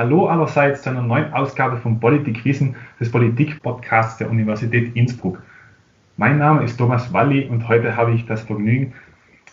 Hallo 0.00 0.28
allerseits 0.28 0.80
zu 0.80 0.88
einer 0.88 1.02
neuen 1.02 1.30
Ausgabe 1.34 1.76
von 1.76 2.00
Politikwissen 2.00 2.74
des 2.98 3.12
Politikpodcasts 3.12 4.16
der 4.16 4.30
Universität 4.30 4.96
Innsbruck. 4.96 5.42
Mein 6.16 6.38
Name 6.38 6.64
ist 6.64 6.78
Thomas 6.78 7.12
Walli 7.12 7.44
und 7.44 7.68
heute 7.68 7.94
habe 7.98 8.12
ich 8.12 8.24
das 8.24 8.40
Vergnügen, 8.40 8.94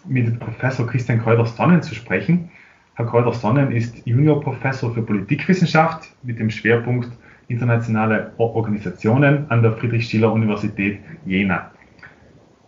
mit 0.07 0.39
Professor 0.39 0.87
Christian 0.87 1.21
Kräuter-Sonnen 1.21 1.81
zu 1.81 1.95
sprechen. 1.95 2.49
Herr 2.95 3.07
Kräuter-Sonnen 3.07 3.73
ist 3.73 4.07
Juniorprofessor 4.07 4.93
für 4.93 5.01
Politikwissenschaft 5.01 6.15
mit 6.23 6.39
dem 6.39 6.49
Schwerpunkt 6.49 7.11
internationale 7.49 8.31
Organisationen 8.37 9.51
an 9.51 9.61
der 9.61 9.73
Friedrich-Schiller-Universität 9.73 11.01
Jena. 11.25 11.71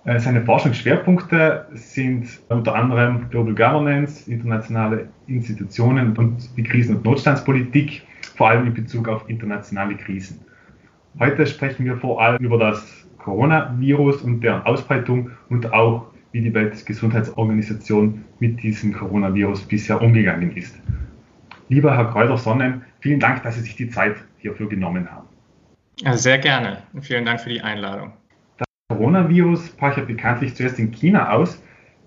Äh, 0.09 0.19
seine 0.19 0.41
Forschungsschwerpunkte 0.43 1.67
sind 1.73 2.27
unter 2.49 2.73
anderem 2.73 3.29
Global 3.29 3.53
Governance, 3.53 4.27
internationale 4.27 5.07
Institutionen 5.27 6.17
und 6.17 6.49
die 6.57 6.63
Krisen- 6.63 6.95
und 6.95 7.05
Notstandspolitik, 7.05 8.01
vor 8.35 8.49
allem 8.49 8.65
in 8.65 8.73
Bezug 8.73 9.07
auf 9.07 9.29
internationale 9.29 9.95
Krisen. 9.95 10.39
Heute 11.19 11.45
sprechen 11.45 11.85
wir 11.85 11.95
vor 11.95 12.19
allem 12.19 12.43
über 12.43 12.57
das 12.57 13.05
Coronavirus 13.19 14.23
und 14.23 14.41
deren 14.41 14.63
Ausbreitung 14.63 15.29
und 15.49 15.71
auch, 15.73 16.07
wie 16.31 16.41
die 16.41 16.55
Weltgesundheitsorganisation 16.55 18.25
mit 18.39 18.63
diesem 18.63 18.93
Coronavirus 18.93 19.61
bisher 19.61 20.01
umgegangen 20.01 20.55
ist. 20.57 20.75
Lieber 21.67 21.95
Herr 21.95 22.05
Kräuter-Sonnen, 22.05 22.81
vielen 22.99 23.19
Dank, 23.19 23.43
dass 23.43 23.57
Sie 23.57 23.61
sich 23.61 23.75
die 23.75 23.91
Zeit 23.91 24.15
hierfür 24.39 24.69
genommen 24.69 25.07
haben. 25.11 25.27
Sehr 26.17 26.39
gerne. 26.39 26.81
Vielen 26.99 27.25
Dank 27.25 27.41
für 27.41 27.49
die 27.49 27.61
Einladung. 27.61 28.13
Coronavirus 28.89 29.69
brach 29.77 29.97
ja 29.97 30.03
bekanntlich 30.03 30.55
zuerst 30.55 30.79
in 30.79 30.91
China 30.91 31.31
aus. 31.31 31.61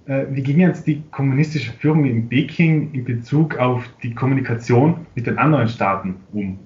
Äh, 0.07 0.27
wie 0.31 0.43
ging 0.43 0.59
jetzt 0.59 0.87
die 0.87 1.03
kommunistische 1.13 1.73
Führung 1.73 2.05
in 2.05 2.29
Peking 2.29 2.93
in 2.93 3.05
Bezug 3.05 3.57
auf 3.57 3.85
die 4.03 4.13
Kommunikation 4.15 5.07
mit 5.15 5.27
den 5.27 5.39
anderen 5.39 5.69
Staaten 5.69 6.17
um? 6.33 6.59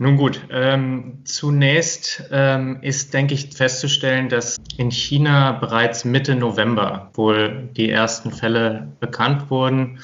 Nun 0.00 0.16
gut, 0.16 0.46
ähm, 0.50 1.18
zunächst 1.24 2.24
ähm, 2.30 2.78
ist, 2.82 3.12
denke 3.12 3.34
ich, 3.34 3.50
festzustellen, 3.54 4.28
dass 4.28 4.56
in 4.76 4.90
China 4.90 5.52
bereits 5.52 6.04
Mitte 6.04 6.34
November 6.36 7.10
wohl 7.14 7.68
die 7.76 7.90
ersten 7.90 8.30
Fälle 8.30 8.92
bekannt 9.00 9.50
wurden. 9.50 9.98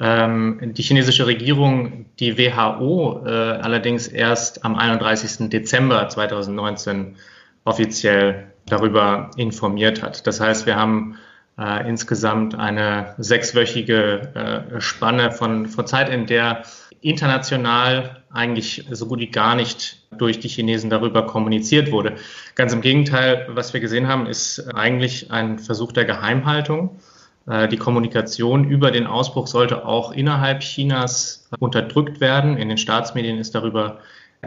Ähm, 0.00 0.72
die 0.72 0.82
chinesische 0.82 1.26
Regierung, 1.26 2.06
die 2.18 2.38
WHO, 2.38 3.26
äh, 3.26 3.30
allerdings 3.30 4.06
erst 4.06 4.64
am 4.64 4.76
31. 4.76 5.50
Dezember 5.50 6.08
2019 6.08 7.16
offiziell 7.64 8.49
darüber 8.66 9.30
informiert 9.36 10.02
hat. 10.02 10.26
Das 10.26 10.40
heißt, 10.40 10.66
wir 10.66 10.76
haben 10.76 11.16
äh, 11.58 11.88
insgesamt 11.88 12.54
eine 12.54 13.14
sechswöchige 13.18 14.70
äh, 14.74 14.80
Spanne 14.80 15.32
von, 15.32 15.66
von 15.66 15.86
Zeit, 15.86 16.08
in 16.08 16.26
der 16.26 16.62
international 17.00 18.22
eigentlich 18.32 18.86
so 18.90 19.06
gut 19.06 19.20
wie 19.20 19.30
gar 19.30 19.54
nicht 19.54 20.06
durch 20.16 20.38
die 20.38 20.48
Chinesen 20.48 20.90
darüber 20.90 21.26
kommuniziert 21.26 21.90
wurde. 21.90 22.14
Ganz 22.54 22.72
im 22.72 22.80
Gegenteil, 22.80 23.46
was 23.50 23.72
wir 23.72 23.80
gesehen 23.80 24.06
haben, 24.06 24.26
ist 24.26 24.74
eigentlich 24.74 25.30
ein 25.30 25.58
Versuch 25.58 25.92
der 25.92 26.04
Geheimhaltung. 26.04 26.98
Äh, 27.46 27.68
die 27.68 27.76
Kommunikation 27.76 28.68
über 28.68 28.90
den 28.90 29.06
Ausbruch 29.06 29.46
sollte 29.46 29.84
auch 29.84 30.12
innerhalb 30.12 30.60
Chinas 30.60 31.48
unterdrückt 31.58 32.20
werden. 32.20 32.56
In 32.56 32.68
den 32.68 32.78
Staatsmedien 32.78 33.38
ist 33.38 33.54
darüber 33.54 33.98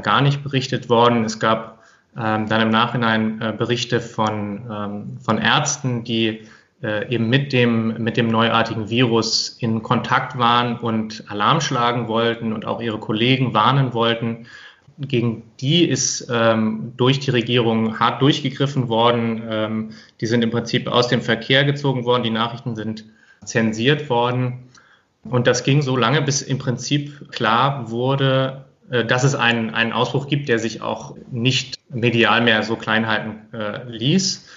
gar 0.02 0.22
nicht 0.22 0.44
berichtet 0.44 0.89
worden. 0.89 1.25
Es 1.25 1.39
gab 1.39 1.83
ähm, 2.17 2.47
dann 2.47 2.61
im 2.61 2.69
Nachhinein 2.69 3.42
äh, 3.42 3.53
Berichte 3.58 4.00
von, 4.00 4.61
ähm, 4.72 5.17
von 5.19 5.38
Ärzten, 5.38 6.03
die 6.03 6.42
äh, 6.83 7.10
eben 7.14 7.30
mit 7.30 7.54
dem, 7.54 8.04
mit 8.04 8.17
dem 8.17 8.27
neuartigen 8.27 8.89
Virus 8.89 9.58
in 9.60 9.82
Kontakt 9.82 10.38
waren 10.38 10.77
und 10.77 11.23
Alarm 11.30 11.61
schlagen 11.61 12.08
wollten 12.08 12.54
und 12.54 12.65
auch 12.65 12.82
ihre 12.82 12.99
Kollegen 12.99 13.54
warnen 13.54 13.93
wollten. 13.93 14.48
Gegen 14.99 15.43
die 15.60 15.86
ist 15.86 16.27
ähm, 16.32 16.93
durch 16.98 17.20
die 17.20 17.32
Regierung 17.32 17.99
hart 17.99 18.21
durchgegriffen 18.21 18.89
worden. 18.89 19.42
Ähm, 19.49 19.89
die 20.21 20.27
sind 20.27 20.43
im 20.43 20.52
Prinzip 20.52 20.88
aus 20.88 21.08
dem 21.08 21.21
Verkehr 21.21 21.64
gezogen 21.64 22.05
worden. 22.05 22.23
Die 22.23 22.30
Nachrichten 22.30 22.76
sind 22.76 23.05
zensiert 23.43 24.09
worden. 24.09 24.70
Und 25.23 25.48
das 25.48 25.64
ging 25.64 25.82
so 25.82 25.98
lange, 25.98 26.21
bis 26.21 26.42
im 26.42 26.59
Prinzip 26.59 27.32
klar 27.32 27.89
wurde, 27.89 28.65
äh, 28.92 29.05
dass 29.05 29.23
es 29.23 29.36
einen, 29.36 29.71
einen 29.71 29.93
Ausbruch 29.93 30.27
gibt, 30.27 30.49
der 30.49 30.59
sich 30.59 30.82
auch 30.82 31.15
nicht 31.32 31.80
medial 31.93 32.42
mehr 32.42 32.64
so 32.64 32.76
klein 32.76 33.08
halten 33.08 33.54
äh, 33.54 33.83
ließ. 33.89 34.49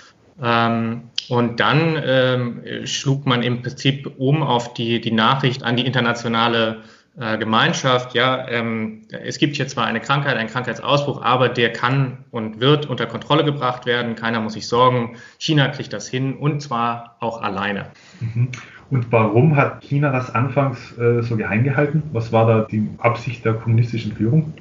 Ähm, 0.43 1.11
und 1.29 1.61
dann 1.61 2.01
ähm, 2.05 2.63
schlug 2.85 3.27
man 3.27 3.43
im 3.43 3.63
Prinzip 3.63 4.13
um 4.19 4.43
auf 4.43 4.75
die, 4.75 5.01
die 5.01 5.11
Nachricht 5.11 5.63
an 5.63 5.77
die 5.77 5.87
internationale 5.87 6.83
äh, 7.19 7.39
Gemeinschaft. 7.39 8.15
Ja, 8.15 8.47
ähm, 8.49 9.03
es 9.11 9.39
gibt 9.39 9.57
hier 9.57 9.67
zwar 9.67 9.87
eine 9.87 10.01
Krankheit, 10.01 10.37
einen 10.37 10.51
Krankheitsausbruch, 10.51 11.23
aber 11.23 11.49
der 11.49 11.73
kann 11.73 12.19
und 12.31 12.61
wird 12.61 12.87
unter 12.87 13.07
Kontrolle 13.07 13.45
gebracht 13.45 13.87
werden. 13.87 14.15
Keiner 14.15 14.41
muss 14.41 14.53
sich 14.53 14.69
sorgen. 14.69 15.17
China 15.39 15.69
kriegt 15.69 15.93
das 15.93 16.09
hin 16.09 16.37
und 16.37 16.61
zwar 16.61 17.17
auch 17.21 17.41
alleine. 17.43 17.87
Mhm. 18.21 18.49
Und 18.91 19.11
warum 19.11 19.57
hat 19.57 19.83
China 19.83 20.13
das 20.13 20.33
anfangs 20.35 20.97
äh, 20.99 21.23
so 21.23 21.37
geheim 21.37 21.65
gehalten? 21.65 22.03
Was 22.13 22.33
war 22.33 22.47
da 22.47 22.67
die 22.71 22.89
Absicht 22.99 23.45
der 23.45 23.55
kommunistischen 23.55 24.13
Führung? 24.13 24.53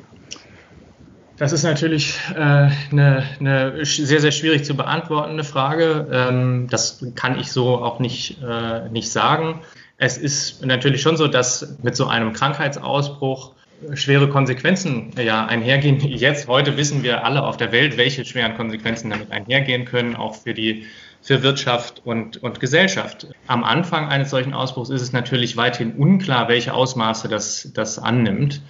Das 1.37 1.51
ist 1.51 1.63
natürlich 1.63 2.17
äh, 2.33 2.69
eine, 2.91 3.75
sehr, 3.83 4.21
sehr 4.21 4.31
schwierig 4.31 4.63
zu 4.63 4.75
beantwortende 4.75 5.43
Frage. 5.43 6.07
Ähm, 6.11 6.67
das 6.69 7.05
kann 7.15 7.37
ich 7.37 7.51
so 7.51 7.83
auch 7.83 7.99
nicht, 7.99 8.41
äh, 8.41 8.87
nicht 8.89 9.11
sagen. 9.11 9.59
Es 9.97 10.17
ist 10.17 10.65
natürlich 10.65 11.01
schon 11.01 11.17
so, 11.17 11.27
dass 11.27 11.77
mit 11.83 11.95
so 11.95 12.07
einem 12.07 12.31
Krankheitsausbruch 12.31 13.51
schwere 13.93 14.29
Konsequenzen 14.29 15.11
ja 15.21 15.45
einhergehen. 15.45 15.99
Jetzt, 15.99 16.47
heute 16.47 16.77
wissen 16.77 17.03
wir 17.03 17.25
alle 17.25 17.43
auf 17.43 17.57
der 17.57 17.73
Welt, 17.73 17.97
welche 17.97 18.23
schweren 18.23 18.55
Konsequenzen 18.55 19.09
damit 19.09 19.31
einhergehen 19.31 19.83
können, 19.85 20.15
auch 20.15 20.35
für 20.35 20.53
die 20.53 20.85
für 21.21 21.41
Wirtschaft 21.41 22.03
und, 22.05 22.37
und 22.43 22.59
Gesellschaft. 22.59 23.27
Am 23.47 23.63
Anfang 23.63 24.09
eines 24.09 24.29
solchen 24.29 24.53
Ausbruchs 24.53 24.91
ist 24.91 25.01
es 25.01 25.11
natürlich 25.11 25.57
weithin 25.57 25.93
unklar, 25.93 26.47
welche 26.49 26.71
Ausmaße 26.71 27.27
das, 27.27 27.71
das 27.73 27.97
annimmt. 27.97 28.61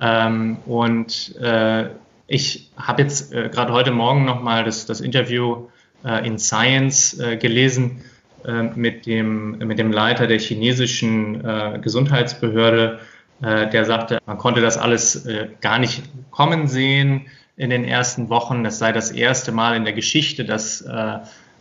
Ähm, 0.00 0.58
und 0.66 1.34
äh, 1.40 1.86
ich 2.26 2.70
habe 2.76 3.02
jetzt 3.02 3.32
äh, 3.32 3.48
gerade 3.48 3.72
heute 3.72 3.90
Morgen 3.90 4.24
nochmal 4.24 4.64
das, 4.64 4.86
das 4.86 5.00
Interview 5.00 5.68
äh, 6.04 6.26
in 6.26 6.38
Science 6.38 7.18
äh, 7.20 7.36
gelesen 7.36 8.04
äh, 8.44 8.62
mit, 8.62 9.06
dem, 9.06 9.58
mit 9.58 9.78
dem 9.78 9.92
Leiter 9.92 10.26
der 10.26 10.38
chinesischen 10.38 11.44
äh, 11.44 11.78
Gesundheitsbehörde, 11.80 13.00
äh, 13.42 13.70
der 13.70 13.84
sagte, 13.84 14.18
man 14.26 14.38
konnte 14.38 14.60
das 14.60 14.78
alles 14.78 15.28
gar 15.60 15.78
nicht 15.78 16.02
kommen 16.30 16.68
sehen 16.68 17.26
in 17.56 17.70
den 17.70 17.84
ersten 17.84 18.28
Wochen. 18.28 18.64
Das 18.64 18.78
sei 18.78 18.92
das 18.92 19.10
erste 19.10 19.52
Mal 19.52 19.76
in 19.76 19.84
der 19.84 19.94
Geschichte, 19.94 20.44
dass 20.44 20.84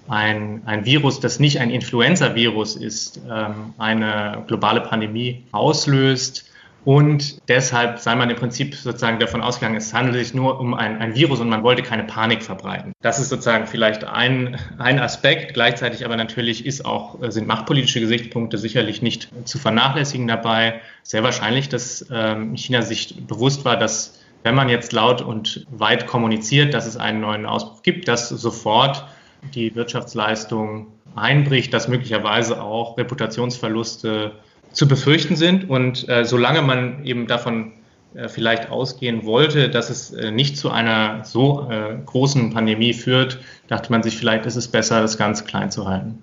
ein, 0.07 0.61
ein 0.65 0.85
Virus, 0.85 1.19
das 1.19 1.39
nicht 1.39 1.59
ein 1.59 1.69
Influenza-Virus 1.69 2.75
ist, 2.75 3.21
ähm, 3.29 3.73
eine 3.77 4.43
globale 4.47 4.81
Pandemie 4.81 5.43
auslöst. 5.51 6.45
Und 6.85 7.49
deshalb 7.49 7.97
sei 7.97 8.15
man 8.15 8.29
im 8.29 8.35
Prinzip 8.35 8.75
sozusagen 8.75 9.19
davon 9.19 9.41
ausgegangen, 9.41 9.75
es 9.75 9.91
handelt 9.91 10.23
sich 10.23 10.35
nur 10.35 10.59
um 10.59 10.75
ein, 10.75 10.99
ein, 10.99 11.15
Virus 11.15 11.39
und 11.39 11.49
man 11.49 11.63
wollte 11.63 11.81
keine 11.81 12.03
Panik 12.03 12.43
verbreiten. 12.43 12.93
Das 13.01 13.19
ist 13.19 13.29
sozusagen 13.29 13.65
vielleicht 13.65 14.03
ein, 14.03 14.57
ein 14.77 14.99
Aspekt. 14.99 15.55
Gleichzeitig 15.55 16.05
aber 16.05 16.15
natürlich 16.15 16.63
ist 16.63 16.85
auch, 16.85 17.17
sind 17.29 17.47
machtpolitische 17.47 17.99
Gesichtspunkte 17.99 18.59
sicherlich 18.59 19.01
nicht 19.01 19.29
zu 19.45 19.57
vernachlässigen 19.57 20.27
dabei. 20.27 20.79
Sehr 21.01 21.23
wahrscheinlich, 21.23 21.69
dass 21.69 22.05
ähm, 22.11 22.55
China 22.55 22.83
sich 22.83 23.25
bewusst 23.25 23.65
war, 23.65 23.77
dass 23.77 24.19
wenn 24.43 24.53
man 24.53 24.69
jetzt 24.69 24.93
laut 24.93 25.23
und 25.23 25.65
weit 25.71 26.05
kommuniziert, 26.05 26.75
dass 26.75 26.85
es 26.85 26.97
einen 26.97 27.19
neuen 27.19 27.47
Ausbruch 27.47 27.81
gibt, 27.81 28.07
dass 28.07 28.29
sofort 28.29 29.07
die 29.55 29.75
Wirtschaftsleistung 29.75 30.87
einbricht, 31.15 31.73
dass 31.73 31.87
möglicherweise 31.87 32.61
auch 32.61 32.95
Reputationsverluste 32.95 34.33
zu 34.75 34.87
befürchten 34.87 35.35
sind. 35.35 35.67
Und 35.69 36.07
äh, 36.07 36.25
solange 36.25 36.61
man 36.61 37.03
eben 37.03 37.25
davon 37.25 37.71
äh, 38.13 38.29
vielleicht 38.29 38.69
ausgehen 38.69 39.25
wollte, 39.25 39.69
dass 39.69 39.89
es 39.89 40.13
äh, 40.13 40.31
nicht 40.31 40.57
zu 40.57 40.69
einer 40.69 41.23
so 41.23 41.67
äh, 41.71 41.97
großen 42.05 42.53
Pandemie 42.53 42.93
führt, 42.93 43.39
dachte 43.67 43.91
man 43.91 44.03
sich, 44.03 44.17
vielleicht 44.17 44.45
ist 44.45 44.55
es 44.55 44.67
besser, 44.67 45.01
das 45.01 45.17
ganz 45.17 45.45
klein 45.45 45.71
zu 45.71 45.87
halten. 45.87 46.21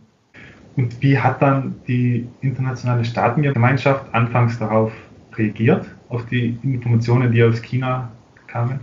Und 0.77 1.03
wie 1.03 1.19
hat 1.19 1.43
dann 1.43 1.75
die 1.87 2.27
internationale 2.41 3.05
Staatengemeinschaft 3.05 4.07
anfangs 4.15 4.59
darauf 4.59 4.93
reagiert, 5.37 5.87
auf 6.09 6.25
die 6.27 6.59
Informationen, 6.63 7.33
die 7.33 7.43
aus 7.43 7.61
China 7.61 8.11
kamen? 8.47 8.81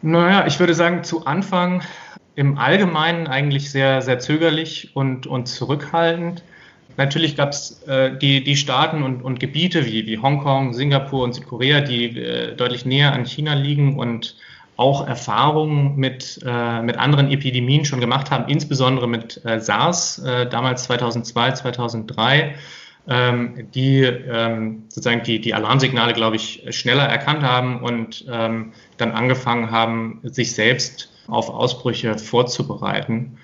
Naja, 0.00 0.46
ich 0.46 0.58
würde 0.58 0.74
sagen, 0.74 1.04
zu 1.04 1.26
Anfang 1.26 1.82
im 2.34 2.58
Allgemeinen 2.58 3.26
eigentlich 3.26 3.70
sehr, 3.70 4.00
sehr 4.00 4.18
zögerlich 4.18 4.92
und, 4.94 5.26
und 5.26 5.48
zurückhaltend. 5.48 6.42
Natürlich 6.96 7.36
gab 7.36 7.50
es 7.50 7.82
äh, 7.86 8.16
die, 8.16 8.44
die 8.44 8.56
Staaten 8.56 9.02
und, 9.02 9.22
und 9.22 9.40
Gebiete 9.40 9.86
wie, 9.86 10.06
wie 10.06 10.18
Hongkong, 10.18 10.74
Singapur 10.74 11.24
und 11.24 11.34
Südkorea, 11.34 11.80
die 11.80 12.18
äh, 12.18 12.54
deutlich 12.54 12.84
näher 12.84 13.12
an 13.12 13.24
China 13.24 13.54
liegen 13.54 13.98
und 13.98 14.36
auch 14.76 15.06
Erfahrungen 15.06 15.96
mit, 15.96 16.40
äh, 16.44 16.82
mit 16.82 16.96
anderen 16.96 17.30
Epidemien 17.30 17.84
schon 17.84 18.00
gemacht 18.00 18.30
haben, 18.30 18.48
insbesondere 18.48 19.06
mit 19.06 19.44
äh, 19.44 19.60
SARS, 19.60 20.18
äh, 20.18 20.48
damals 20.48 20.84
2002, 20.84 21.52
2003. 21.52 22.54
ähm, 23.08 23.68
die 23.74 24.02
ähm, 24.02 24.84
sozusagen 24.88 25.24
die, 25.24 25.40
die 25.40 25.54
Alarmsignale, 25.54 26.12
glaube 26.12 26.36
ich, 26.36 26.64
schneller 26.70 27.04
erkannt 27.04 27.42
haben 27.42 27.82
und 27.82 28.24
ähm, 28.30 28.72
dann 28.96 29.10
angefangen 29.10 29.70
haben, 29.70 30.20
sich 30.22 30.54
selbst 30.54 31.10
auf 31.26 31.50
Ausbrüche 31.50 32.16
vorzubereiten. 32.16 33.38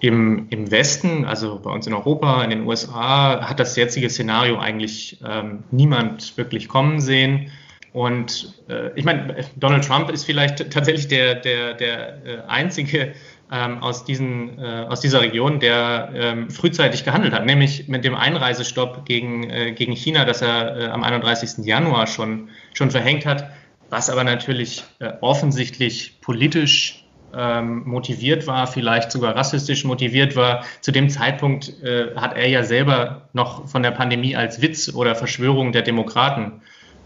Im, 0.00 0.46
Im 0.50 0.70
Westen, 0.70 1.24
also 1.24 1.58
bei 1.62 1.70
uns 1.70 1.86
in 1.86 1.94
Europa, 1.94 2.44
in 2.44 2.50
den 2.50 2.66
USA, 2.66 3.48
hat 3.48 3.58
das 3.58 3.76
jetzige 3.76 4.10
Szenario 4.10 4.58
eigentlich 4.58 5.18
ähm, 5.26 5.64
niemand 5.70 6.36
wirklich 6.36 6.68
kommen 6.68 7.00
sehen. 7.00 7.50
Und 7.94 8.52
äh, 8.68 8.90
ich 8.94 9.06
meine, 9.06 9.36
Donald 9.56 9.86
Trump 9.86 10.10
ist 10.10 10.24
vielleicht 10.24 10.70
tatsächlich 10.70 11.08
der, 11.08 11.36
der, 11.36 11.72
der 11.72 12.26
äh, 12.26 12.38
einzige 12.46 13.14
ähm, 13.50 13.78
aus, 13.78 14.04
diesen, 14.04 14.58
äh, 14.58 14.84
aus 14.86 15.00
dieser 15.00 15.22
Region, 15.22 15.60
der 15.60 16.10
ähm, 16.14 16.50
frühzeitig 16.50 17.04
gehandelt 17.04 17.32
hat, 17.32 17.46
nämlich 17.46 17.88
mit 17.88 18.04
dem 18.04 18.14
Einreisestopp 18.14 19.06
gegen, 19.06 19.48
äh, 19.48 19.72
gegen 19.72 19.94
China, 19.94 20.26
das 20.26 20.42
er 20.42 20.76
äh, 20.76 20.84
am 20.88 21.04
31. 21.04 21.64
Januar 21.64 22.06
schon, 22.06 22.50
schon 22.74 22.90
verhängt 22.90 23.24
hat, 23.24 23.50
was 23.88 24.10
aber 24.10 24.24
natürlich 24.24 24.84
äh, 24.98 25.12
offensichtlich 25.22 26.20
politisch 26.20 27.05
ähm, 27.34 27.82
motiviert 27.84 28.46
war, 28.46 28.66
vielleicht 28.66 29.12
sogar 29.12 29.36
rassistisch 29.36 29.84
motiviert 29.84 30.36
war. 30.36 30.64
Zu 30.80 30.92
dem 30.92 31.08
Zeitpunkt 31.08 31.82
äh, 31.82 32.14
hat 32.16 32.36
er 32.36 32.48
ja 32.48 32.64
selber 32.64 33.22
noch 33.32 33.68
von 33.68 33.82
der 33.82 33.90
Pandemie 33.90 34.36
als 34.36 34.62
Witz 34.62 34.94
oder 34.94 35.14
Verschwörung 35.14 35.72
der 35.72 35.82
Demokraten 35.82 36.62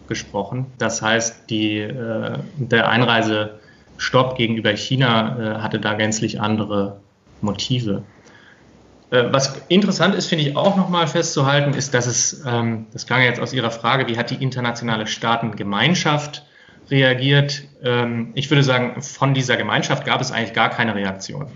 gesprochen. 0.09 0.67
Das 0.79 1.03
heißt, 1.03 1.51
die, 1.51 1.79
äh, 1.79 2.39
der 2.57 2.89
Einreisestopp 2.89 4.37
gegenüber 4.37 4.71
China 4.71 5.39
äh, 5.39 5.63
hatte 5.63 5.79
da 5.79 5.95
gänzlich 5.95 6.41
andere 6.41 7.01
Motive. 7.41 8.03
Äh, 9.11 9.25
was 9.31 9.63
interessant 9.69 10.15
ist, 10.15 10.27
finde 10.27 10.45
ich 10.45 10.57
auch 10.57 10.77
nochmal 10.77 11.07
festzuhalten, 11.07 11.75
ist, 11.75 11.95
dass 11.95 12.07
es, 12.07 12.45
ähm, 12.47 12.87
das 12.93 13.07
klang 13.07 13.23
jetzt 13.23 13.41
aus 13.41 13.53
Ihrer 13.53 13.71
Frage, 13.71 14.09
wie 14.09 14.19
hat 14.19 14.31
die 14.31 14.43
internationale 14.43 15.07
Staatengemeinschaft 15.07 16.45
reagiert? 16.91 17.63
Ähm, 17.83 18.33
ich 18.35 18.51
würde 18.51 18.63
sagen, 18.63 19.01
von 19.03 19.35
dieser 19.35 19.57
Gemeinschaft 19.57 20.05
gab 20.05 20.21
es 20.21 20.33
eigentlich 20.33 20.55
gar 20.55 20.71
keine 20.71 20.95
Reaktion, 20.95 21.47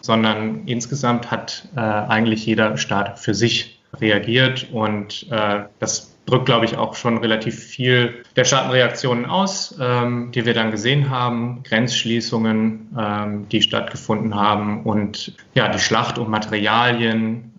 sondern 0.00 0.62
insgesamt 0.66 1.30
hat 1.30 1.68
äh, 1.76 1.80
eigentlich 1.80 2.46
jeder 2.46 2.76
Staat 2.76 3.18
für 3.18 3.34
sich 3.34 3.80
reagiert 4.00 4.68
und 4.72 5.26
äh, 5.30 5.64
das 5.78 6.10
drückt, 6.26 6.46
glaube 6.46 6.64
ich, 6.64 6.76
auch 6.76 6.94
schon 6.94 7.18
relativ 7.18 7.62
viel 7.62 8.24
der 8.34 8.44
Staatenreaktionen 8.44 9.26
aus, 9.26 9.76
ähm, 9.78 10.32
die 10.32 10.46
wir 10.46 10.54
dann 10.54 10.70
gesehen 10.70 11.10
haben, 11.10 11.62
Grenzschließungen, 11.64 12.96
ähm, 12.98 13.48
die 13.50 13.60
stattgefunden 13.60 14.34
haben 14.34 14.84
und 14.84 15.34
ja, 15.54 15.68
die 15.68 15.78
Schlacht 15.78 16.18
um 16.18 16.30
Materialien, 16.30 17.52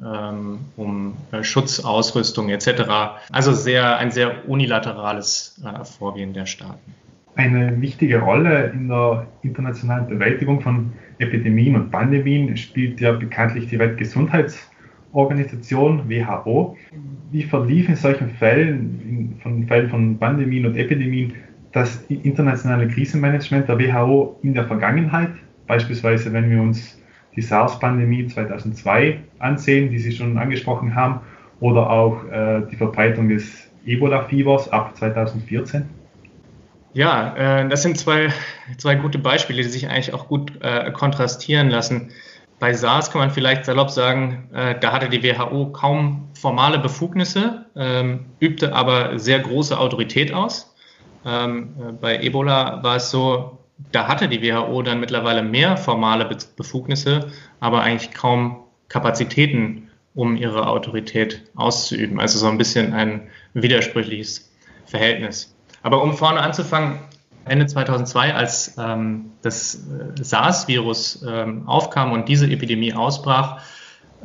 um 0.76 1.16
äh, 1.32 1.44
Schutzausrüstung 1.44 2.50
etc. 2.50 3.22
Also 3.32 3.54
sehr, 3.54 3.98
ein 3.98 4.12
sehr 4.12 4.50
unilaterales 4.50 5.62
Vorgehen 5.98 6.34
der 6.34 6.46
Staaten. 6.46 6.94
Eine 7.36 7.82
wichtige 7.82 8.20
Rolle 8.20 8.68
in 8.68 8.88
der 8.88 9.28
internationalen 9.42 10.08
Bewältigung 10.08 10.62
von 10.62 10.94
Epidemien 11.20 11.76
und 11.76 11.92
Pandemien 11.92 12.56
spielt 12.56 13.02
ja 13.02 13.12
bekanntlich 13.12 13.68
die 13.68 13.78
Weltgesundheitsorganisation 13.78 14.76
Organisation 15.16 16.10
WHO. 16.10 16.78
Wie 17.32 17.44
verlief 17.44 17.90
in 17.90 17.96
solchen 17.96 18.30
Fällen, 18.32 19.38
von 19.42 19.66
Fällen 19.66 19.90
von 19.90 20.20
Pandemien 20.20 20.66
und 20.66 20.76
Epidemien, 20.76 21.34
das 21.72 22.04
internationale 22.08 22.88
Krisenmanagement 22.88 23.68
der 23.68 23.80
WHO 23.80 24.38
in 24.44 24.54
der 24.54 24.66
Vergangenheit? 24.66 25.32
Beispielsweise, 25.68 26.32
wenn 26.34 26.50
wir 26.50 26.62
uns 26.62 27.02
die 27.36 27.42
SARS-Pandemie 27.42 28.28
2002 28.28 29.20
ansehen, 29.40 29.90
die 29.90 30.00
Sie 30.00 30.12
schon 30.12 30.38
angesprochen 30.38 30.96
haben, 30.96 31.22
oder 31.62 31.90
auch 31.90 32.26
äh, 32.30 32.62
die 32.70 32.76
Verbreitung 32.76 33.30
des 33.30 33.72
Ebola-Fiebers 33.86 34.70
ab 34.70 34.96
2014? 34.98 35.84
Ja, 36.96 37.36
äh, 37.36 37.68
das 37.68 37.82
sind 37.84 37.98
zwei, 38.00 38.32
zwei 38.78 38.96
gute 38.96 39.18
Beispiele, 39.20 39.62
die 39.62 39.70
sich 39.70 39.90
eigentlich 39.90 40.14
auch 40.14 40.30
gut 40.30 40.54
äh, 40.62 40.92
kontrastieren 40.92 41.70
lassen. 41.70 42.12
Bei 42.58 42.72
SARS 42.74 43.12
kann 43.12 43.20
man 43.20 43.32
vielleicht 43.32 43.66
salopp 43.66 43.92
sagen, 43.92 44.50
äh, 44.54 44.80
da 44.80 44.94
hatte 44.94 45.10
die 45.10 45.22
WHO 45.22 45.74
kaum 45.74 46.30
formale 46.40 46.80
Befugnisse, 46.80 47.66
ähm, 47.76 48.28
übte 48.40 48.74
aber 48.74 49.20
sehr 49.20 49.40
große 49.40 49.78
Autorität 49.78 50.34
aus. 50.34 50.74
Ähm, 51.26 51.76
äh, 51.78 51.92
bei 51.92 52.24
Ebola 52.24 52.82
war 52.82 52.96
es 52.96 53.12
so, 53.12 53.60
da 53.92 54.08
hatte 54.08 54.30
die 54.30 54.42
WHO 54.42 54.82
dann 54.82 55.02
mittlerweile 55.02 55.44
mehr 55.44 55.76
formale 55.76 56.24
Be 56.24 56.38
Befugnisse, 56.56 57.28
aber 57.60 57.82
eigentlich 57.82 58.14
kaum 58.14 58.64
Kapazitäten, 58.88 59.90
um 60.14 60.38
ihre 60.38 60.70
Autorität 60.70 61.44
auszuüben. 61.56 62.22
Also 62.22 62.40
so 62.40 62.48
ein 62.48 62.58
bisschen 62.58 62.94
ein 62.94 63.28
widersprüchliches 63.54 64.50
Verhältnis. 64.86 65.55
Aber 65.86 66.02
um 66.02 66.14
vorne 66.18 66.42
anzufangen, 66.42 66.98
Ende 67.46 67.68
2002, 67.68 68.34
als 68.34 68.76
ähm, 68.80 69.34
das 69.44 69.76
äh, 69.76 70.24
SARS-Virus 70.24 71.24
ähm, 71.30 71.68
aufkam 71.68 72.12
und 72.12 72.28
diese 72.28 72.50
Epidemie 72.50 72.96
ausbrach, 72.96 73.62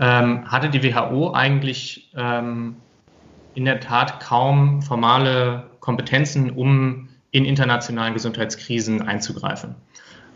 ähm, 0.00 0.50
hatte 0.50 0.70
die 0.70 0.82
WHO 0.82 1.34
eigentlich 1.34 2.10
ähm, 2.16 2.76
in 3.54 3.66
der 3.66 3.78
Tat 3.80 4.20
kaum 4.20 4.80
formale 4.80 5.64
Kompetenzen, 5.80 6.48
um 6.48 7.10
in 7.30 7.44
internationalen 7.44 8.14
Gesundheitskrisen 8.14 9.02
einzugreifen. 9.02 9.74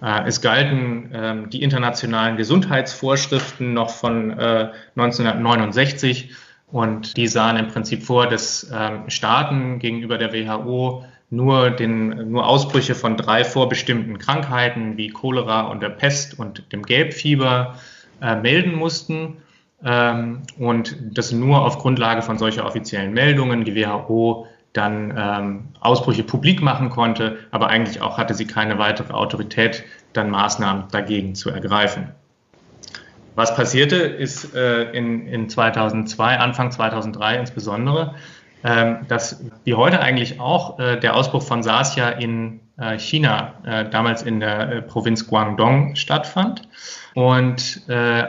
Äh, 0.03 0.27
es 0.27 0.43
galten 0.43 1.11
ähm, 1.15 1.49
die 1.49 1.62
internationalen 1.62 2.37
Gesundheitsvorschriften 2.37 3.73
noch 3.73 3.88
von 3.88 4.31
äh, 4.38 4.73
1969 4.94 6.35
und 6.71 7.17
die 7.17 7.29
sahen 7.29 7.57
im 7.57 7.69
Prinzip 7.69 8.03
vor, 8.03 8.27
dass 8.27 8.71
ähm, 8.73 9.09
Staaten 9.09 9.79
gegenüber 9.79 10.19
der 10.19 10.33
WHO 10.33 11.05
nur, 11.31 11.71
den, 11.71 12.31
nur 12.31 12.47
Ausbrüche 12.47 12.95
von 12.95 13.17
drei 13.17 13.45
vorbestimmten 13.45 14.19
Krankheiten 14.19 14.97
wie 14.97 15.09
Cholera 15.09 15.63
und 15.63 15.83
der 15.83 15.91
Pest 15.91 16.39
und 16.39 16.73
dem 16.73 16.83
Gelbfieber 16.83 17.75
äh, 18.21 18.37
melden 18.37 18.75
mussten 18.75 19.39
ähm, 19.85 20.43
und 20.59 20.97
das 21.13 21.33
nur 21.33 21.65
auf 21.65 21.79
Grundlage 21.79 22.23
von 22.23 22.39
solcher 22.39 22.67
offiziellen 22.67 23.13
Meldungen 23.13 23.65
die 23.65 23.75
WHO 23.75 24.47
dann 24.73 25.15
ähm, 25.17 25.69
Ausbrüche 25.81 26.25
publik 26.25 26.61
machen 26.61 26.91
konnte, 26.91 27.39
aber 27.53 27.69
eigentlich 27.69 28.03
auch 28.03 28.19
hatte 28.19 28.35
sie 28.35 28.47
keine 28.47 28.79
weitere 28.79 29.13
Autorität, 29.13 29.85
dann 30.13 30.31
Maßnahmen 30.31 30.87
dagegen 30.91 31.35
zu 31.35 31.51
ergreifen. 31.51 32.13
Was 33.34 33.56
passierte, 33.56 33.96
ist 33.96 34.55
äh, 34.55 34.91
in, 34.93 35.26
in 35.26 35.48
2002, 35.48 36.38
Anfang 36.38 36.70
2003 36.70 37.38
insbesondere, 37.38 38.14
ähm, 38.67 39.00
dass 39.08 39.44
wie 39.64 39.74
heute 39.74 40.00
eigentlich 40.00 40.41
auch 40.41 40.79
äh, 40.79 40.98
der 40.98 41.17
Ausbruch 41.17 41.43
von 41.43 41.62
SARS 41.62 41.96
ja 41.96 42.08
in 42.08 42.60
äh, 42.79 42.98
China, 42.98 43.55
äh, 43.64 43.91
damals 43.91 44.22
in 44.22 44.41
der 44.41 44.81
Provinz 44.82 45.26
Guangdong 45.26 45.96
stattfand. 45.96 46.62
Und 47.14 47.82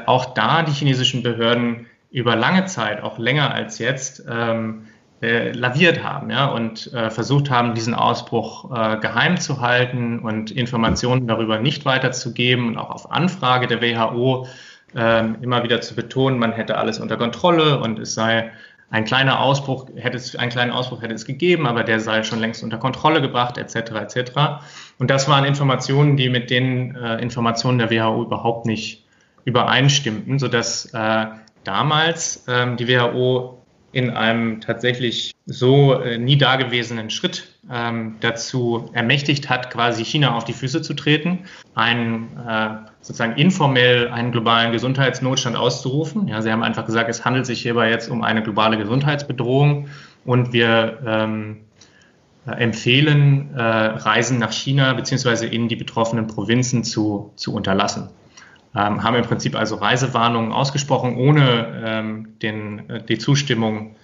auch 0.06 0.36
da 0.36 0.62
die 0.62 0.72
chinesischen 0.72 1.24
Behörden 1.24 1.88
über 2.12 2.36
lange 2.36 2.66
Zeit, 2.66 3.02
auch 3.02 3.18
länger 3.18 3.52
als 3.52 3.80
jetzt, 3.80 4.24
ähm, 4.30 4.86
laviert 5.22 6.04
haben 6.04 6.30
ja, 6.30 6.46
und 6.46 6.92
versucht 7.10 7.50
haben, 7.50 7.74
diesen 7.74 7.96
Ausbruch 7.96 8.70
geheim 9.02 9.38
zu 9.38 9.60
halten 9.60 10.20
und 10.20 10.52
Informationen 10.52 11.26
darüber 11.26 11.58
nicht 11.58 11.84
weiterzugeben 11.86 12.68
und 12.68 12.78
auch 12.78 12.92
auf 12.92 13.12
Anfrage 13.12 13.66
der 13.66 13.82
WHO 13.82 14.46
ähm, 14.96 15.38
immer 15.42 15.64
wieder 15.64 15.82
zu 15.82 15.96
betonen, 15.96 16.40
man 16.40 16.54
hätte 16.54 16.78
alles 16.78 17.00
unter 17.00 17.18
Kontrolle 17.18 17.80
und 17.80 18.00
es 18.00 18.14
sei 18.14 18.52
ein 18.90 19.04
kleiner 19.04 19.40
Ausbruch 19.40 19.88
hätte 19.96 20.18
es, 20.18 20.36
einen 20.36 20.52
kleinen 20.52 20.72
Ausbruch 20.72 21.02
hätte 21.02 21.14
es 21.14 21.26
gegeben, 21.26 21.68
aber 21.68 21.84
der 21.84 22.00
sei 22.00 22.24
schon 22.24 22.40
längst 22.40 22.64
unter 22.64 22.78
Kontrolle 22.78 23.22
gebracht, 23.22 23.58
etc. 23.58 23.76
etc. 23.76 24.32
Und 25.00 25.10
das 25.10 25.28
waren 25.28 25.44
Informationen, 25.44 26.18
die 26.18 26.30
mit 26.30 26.50
den 26.50 26.96
äh, 26.96 27.22
Informationen 27.22 27.80
der 27.80 27.90
WHO 27.90 28.24
überhaupt 28.24 28.66
nicht 28.66 29.06
übereinstimmten, 29.44 30.40
sodass 30.40 30.86
äh, 30.94 31.26
damals 31.64 32.46
ähm, 32.48 32.78
die 32.78 32.88
WHO 32.88 33.65
in 33.96 34.10
einem 34.10 34.60
tatsächlich 34.60 35.32
so 35.46 35.94
äh, 35.94 36.18
nie 36.18 36.38
dagewesenen 36.38 37.10
Schritt 37.10 37.48
ähm, 37.72 38.18
dazu 38.20 38.90
ermächtigt 38.92 39.50
hat, 39.50 39.72
quasi 39.72 40.04
China 40.04 40.36
auf 40.36 40.44
die 40.44 40.52
Füße 40.52 40.82
zu 40.82 40.96
treten, 40.96 41.46
einen 41.76 42.28
äh, 42.46 42.72
sozusagen 43.00 43.38
informell 43.38 44.10
einen 44.10 44.34
globalen 44.34 44.74
Gesundheitsnotstand 44.74 45.56
auszurufen. 45.56 46.28
Ja, 46.28 46.42
Sie 46.42 46.52
haben 46.52 46.62
einfach 46.62 46.86
gesagt, 46.86 47.10
es 47.10 47.24
handelt 47.24 47.46
sich 47.46 47.62
hierbei 47.62 47.90
jetzt 47.90 48.10
um 48.10 48.22
eine 48.22 48.44
globale 48.44 48.78
Gesundheitsbedrohung 48.78 49.88
und 50.26 50.52
wir 50.52 51.00
ähm, 51.08 51.62
äh, 52.46 52.52
empfehlen, 52.52 53.56
äh, 53.56 53.62
Reisen 53.62 54.40
nach 54.40 54.52
China 54.52 54.92
beziehungsweise 54.92 55.46
in 55.46 55.70
die 55.70 55.78
betroffenen 55.78 56.28
Provinzen 56.28 56.84
zu, 56.84 57.32
zu 57.38 57.54
unterlassen. 57.54 58.10
Ähm, 58.76 59.04
haben 59.04 59.16
im 59.16 59.24
Prinzip 59.24 59.56
also 59.56 59.76
Reisewarnungen 59.76 60.52
ausgesprochen, 60.52 61.16
ohne 61.16 61.82
ähm, 61.86 62.40
den, 62.42 62.90
äh, 62.90 63.04
die 63.04 63.18
Zustimmung 63.18 63.96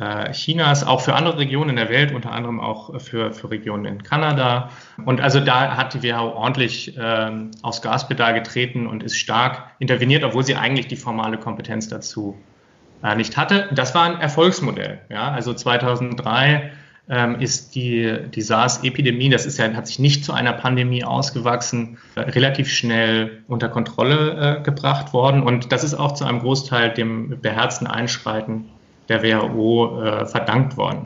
äh, 0.00 0.32
Chinas, 0.32 0.84
auch 0.84 1.00
für 1.00 1.14
andere 1.14 1.38
Regionen 1.38 1.76
der 1.76 1.88
Welt, 1.88 2.12
unter 2.12 2.32
anderem 2.32 2.58
auch 2.58 3.00
für, 3.00 3.32
für 3.32 3.50
Regionen 3.50 3.84
in 3.84 4.02
Kanada. 4.02 4.70
Und 5.04 5.20
also 5.20 5.40
da 5.40 5.76
hat 5.76 5.94
die 5.94 6.02
WHO 6.02 6.32
ordentlich 6.32 6.94
ähm, 6.98 7.50
aufs 7.62 7.82
Gaspedal 7.82 8.34
getreten 8.34 8.86
und 8.86 9.02
ist 9.02 9.16
stark 9.16 9.70
interveniert, 9.78 10.24
obwohl 10.24 10.42
sie 10.42 10.56
eigentlich 10.56 10.88
die 10.88 10.96
formale 10.96 11.38
Kompetenz 11.38 11.88
dazu 11.88 12.36
äh, 13.02 13.14
nicht 13.14 13.36
hatte. 13.36 13.68
Das 13.72 13.94
war 13.94 14.04
ein 14.04 14.20
Erfolgsmodell. 14.20 15.00
Ja? 15.10 15.30
Also 15.30 15.54
2003 15.54 16.54
ähm, 16.54 16.70
ist 17.38 17.74
die, 17.74 18.16
die 18.34 18.40
SARS-Epidemie, 18.40 19.28
das 19.28 19.44
ist 19.44 19.58
ja, 19.58 19.70
hat 19.74 19.86
sich 19.86 19.98
nicht 19.98 20.24
zu 20.24 20.32
einer 20.32 20.54
Pandemie 20.54 21.04
ausgewachsen, 21.04 21.98
relativ 22.16 22.70
schnell 22.70 23.42
unter 23.46 23.68
Kontrolle 23.68 24.58
äh, 24.58 24.62
gebracht 24.62 25.12
worden. 25.12 25.42
Und 25.42 25.70
das 25.70 25.84
ist 25.84 25.92
auch 25.92 26.12
zu 26.12 26.24
einem 26.24 26.40
Großteil 26.40 26.94
dem 26.94 27.40
beherzten 27.42 27.86
Einschreiten 27.86 28.70
der 29.10 29.22
WHO 29.22 30.02
äh, 30.02 30.26
verdankt 30.26 30.78
worden. 30.78 31.04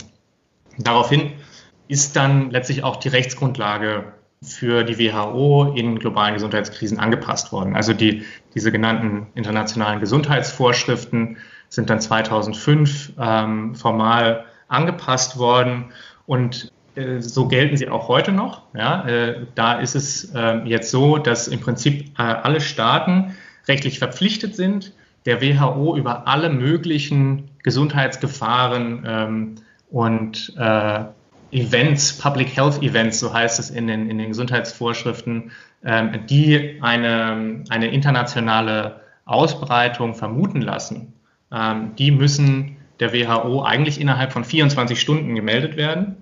Daraufhin 0.78 1.32
ist 1.88 2.14
dann 2.14 2.50
letztlich 2.50 2.84
auch 2.84 2.96
die 2.96 3.08
Rechtsgrundlage 3.08 4.12
für 4.40 4.84
die 4.84 4.98
WHO 4.98 5.72
in 5.74 5.98
globalen 5.98 6.34
Gesundheitskrisen 6.34 7.00
angepasst 7.00 7.50
worden. 7.50 7.74
Also 7.74 7.92
die, 7.92 8.24
diese 8.54 8.70
genannten 8.70 9.26
internationalen 9.34 9.98
Gesundheitsvorschriften 9.98 11.38
sind 11.68 11.90
dann 11.90 12.00
2005 12.00 13.14
ähm, 13.18 13.74
formal 13.74 14.44
angepasst 14.68 15.38
worden 15.38 15.87
und 16.26 16.72
äh, 16.94 17.20
so 17.20 17.48
gelten 17.48 17.76
sie 17.76 17.88
auch 17.88 18.08
heute 18.08 18.32
noch. 18.32 18.62
Ja, 18.75 19.06
äh, 19.06 19.46
da 19.54 19.75
ist 19.80 19.94
es 19.94 20.32
äh, 20.34 20.58
jetzt 20.64 20.90
so, 20.90 21.18
dass 21.18 21.48
im 21.48 21.60
Prinzip 21.60 22.18
äh, 22.18 22.22
alle 22.22 22.60
Staaten 22.60 23.37
rechtlich 23.66 23.98
verpflichtet 23.98 24.56
sind, 24.56 24.92
der 25.26 25.42
WHO 25.42 25.96
über 25.96 26.26
alle 26.26 26.48
möglichen 26.48 27.50
Gesundheitsgefahren 27.62 29.04
ähm, 29.06 29.54
und 29.90 30.54
Events, 31.50 32.12
Public 32.18 32.54
Health 32.56 32.82
Events, 32.82 33.20
so 33.20 33.32
heißt 33.32 33.58
es 33.58 33.70
in 33.70 33.87
den, 33.87 34.10
in 34.10 34.18
den 34.18 34.28
Gesundheitsvorschriften, 34.28 35.50
ähm, 35.84 36.26
die 36.28 36.78
eine, 36.82 37.64
eine 37.70 37.88
internationale 37.88 39.00
Ausbreitung 39.25 40.14
vermuten 40.14 40.60
lassen, 40.60 41.14
ähm, 41.52 41.94
die 41.96 42.10
müssen 42.10 42.76
der 43.00 43.12
WHO 43.12 43.62
eigentlich 43.62 44.00
innerhalb 44.00 44.32
von 44.32 44.44
24 44.44 45.00
Stunden 45.00 45.34
gemeldet 45.34 45.76
werden. 45.76 46.16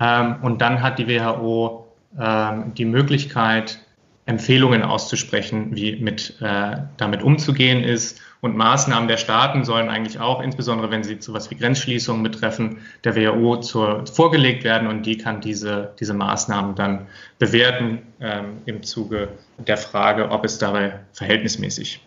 Ähm, 0.00 0.36
und 0.42 0.60
dann 0.60 0.82
hat 0.82 0.98
die 0.98 1.08
WHO 1.08 1.88
ähm, 2.18 2.74
die 2.74 2.84
Möglichkeit, 2.84 3.80
Empfehlungen 4.28 4.82
auszusprechen, 4.82 5.74
wie 5.74 5.96
mit, 5.96 6.36
äh, 6.42 6.76
damit 6.98 7.22
umzugehen 7.22 7.82
ist. 7.82 8.20
Und 8.42 8.56
Maßnahmen 8.56 9.08
der 9.08 9.16
Staaten 9.16 9.64
sollen 9.64 9.88
eigentlich 9.88 10.20
auch, 10.20 10.42
insbesondere 10.42 10.90
wenn 10.90 11.02
sie 11.02 11.18
zu 11.18 11.32
was 11.32 11.50
wie 11.50 11.56
Grenzschließungen 11.56 12.22
betreffen, 12.22 12.82
der 13.04 13.16
WHO 13.16 13.56
zur, 13.60 14.06
vorgelegt 14.06 14.64
werden 14.64 14.86
und 14.86 15.06
die 15.06 15.16
kann 15.16 15.40
diese, 15.40 15.94
diese 15.98 16.12
Maßnahmen 16.12 16.74
dann 16.74 17.06
bewerten 17.38 18.02
ähm, 18.20 18.58
im 18.66 18.82
Zuge 18.82 19.30
der 19.56 19.78
Frage, 19.78 20.30
ob 20.30 20.44
es 20.44 20.58
dabei 20.58 21.00
verhältnismäßig 21.14 22.00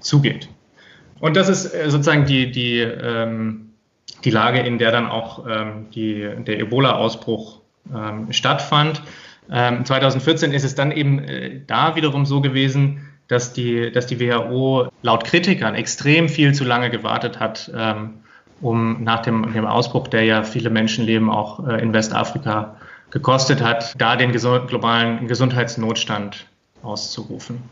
zugeht. 0.00 0.48
Und 1.20 1.36
das 1.36 1.48
ist 1.48 1.74
äh, 1.74 1.90
sozusagen 1.90 2.26
die, 2.26 2.50
die, 2.50 2.78
ähm, 2.78 3.70
die 4.24 4.30
Lage, 4.30 4.60
in 4.60 4.78
der 4.78 4.92
dann 4.92 5.06
auch 5.06 5.46
ähm, 5.48 5.86
die, 5.94 6.28
der 6.46 6.60
Ebola-Ausbruch 6.60 7.60
ähm, 7.94 8.32
stattfand. 8.32 9.02
2014 9.50 10.50
ähm, 10.50 10.56
ist 10.56 10.64
es 10.64 10.74
dann 10.74 10.92
eben 10.92 11.20
äh, 11.20 11.62
da 11.66 11.96
wiederum 11.96 12.26
so 12.26 12.42
gewesen, 12.42 13.08
dass 13.28 13.52
die, 13.52 13.90
dass 13.92 14.06
die 14.06 14.20
WHO 14.20 14.88
laut 15.02 15.24
Kritikern 15.24 15.74
extrem 15.74 16.28
viel 16.28 16.54
zu 16.54 16.64
lange 16.64 16.90
gewartet 16.90 17.40
hat, 17.40 17.70
ähm, 17.74 18.20
um 18.60 19.04
nach 19.04 19.22
dem, 19.22 19.52
dem 19.52 19.66
Ausbruch, 19.66 20.08
der 20.08 20.24
ja 20.24 20.42
viele 20.42 20.70
Menschenleben 20.70 21.30
auch 21.30 21.66
äh, 21.66 21.80
in 21.80 21.92
Westafrika 21.92 22.76
gekostet 23.10 23.62
hat, 23.62 23.94
da 23.98 24.16
den 24.16 24.32
globalen 24.32 25.28
Gesundheitsnotstand 25.28 26.46
auszurufen. 26.82 27.62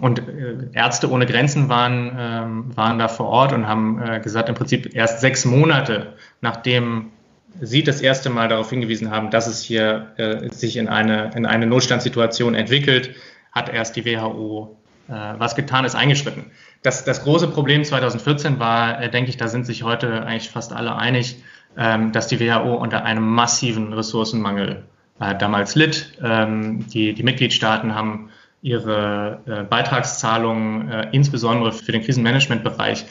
Und 0.00 0.20
äh, 0.20 0.56
Ärzte 0.72 1.10
ohne 1.10 1.26
Grenzen 1.26 1.68
waren, 1.68 2.16
ähm, 2.18 2.76
waren 2.76 2.98
da 2.98 3.08
vor 3.08 3.26
Ort 3.26 3.52
und 3.52 3.66
haben 3.66 4.00
äh, 4.02 4.20
gesagt, 4.20 4.48
im 4.48 4.54
Prinzip 4.54 4.94
erst 4.94 5.20
sechs 5.20 5.44
Monate 5.44 6.14
nachdem 6.40 7.10
Sie 7.60 7.82
das 7.82 8.02
erste 8.02 8.30
Mal 8.30 8.48
darauf 8.48 8.70
hingewiesen 8.70 9.10
haben, 9.10 9.30
dass 9.30 9.46
es 9.48 9.62
hier 9.62 10.12
äh, 10.16 10.48
sich 10.50 10.76
in 10.76 10.86
eine, 10.86 11.32
in 11.34 11.46
eine 11.46 11.66
Notstandssituation 11.66 12.54
entwickelt, 12.54 13.14
hat 13.52 13.68
erst 13.68 13.96
die 13.96 14.04
WHO 14.04 14.76
was 15.10 15.56
getan, 15.56 15.86
ist 15.86 15.94
eingeschritten. 15.94 16.50
Das, 16.82 17.02
das 17.02 17.24
große 17.24 17.48
Problem 17.48 17.82
2014 17.82 18.58
war, 18.58 19.08
denke 19.08 19.30
ich, 19.30 19.38
da 19.38 19.48
sind 19.48 19.64
sich 19.64 19.82
heute 19.82 20.26
eigentlich 20.26 20.50
fast 20.50 20.74
alle 20.74 20.96
einig, 20.96 21.42
ähm, 21.78 22.12
dass 22.12 22.26
die 22.26 22.38
WHO 22.38 22.74
unter 22.74 23.06
einem 23.06 23.26
massiven 23.26 23.94
Ressourcenmangel 23.94 24.84
damals 25.18 25.74
litt. 25.76 26.12
Ähm, 26.22 26.86
die, 26.88 27.14
die 27.14 27.22
Mitgliedstaaten 27.22 27.94
haben 27.94 28.28
ihre 28.62 29.40
äh, 29.46 29.62
Beitragszahlungen 29.64 30.90
äh, 30.90 31.08
insbesondere 31.12 31.72
für 31.72 31.92
den 31.92 32.02
Krisenmanagementbereich 32.02 33.06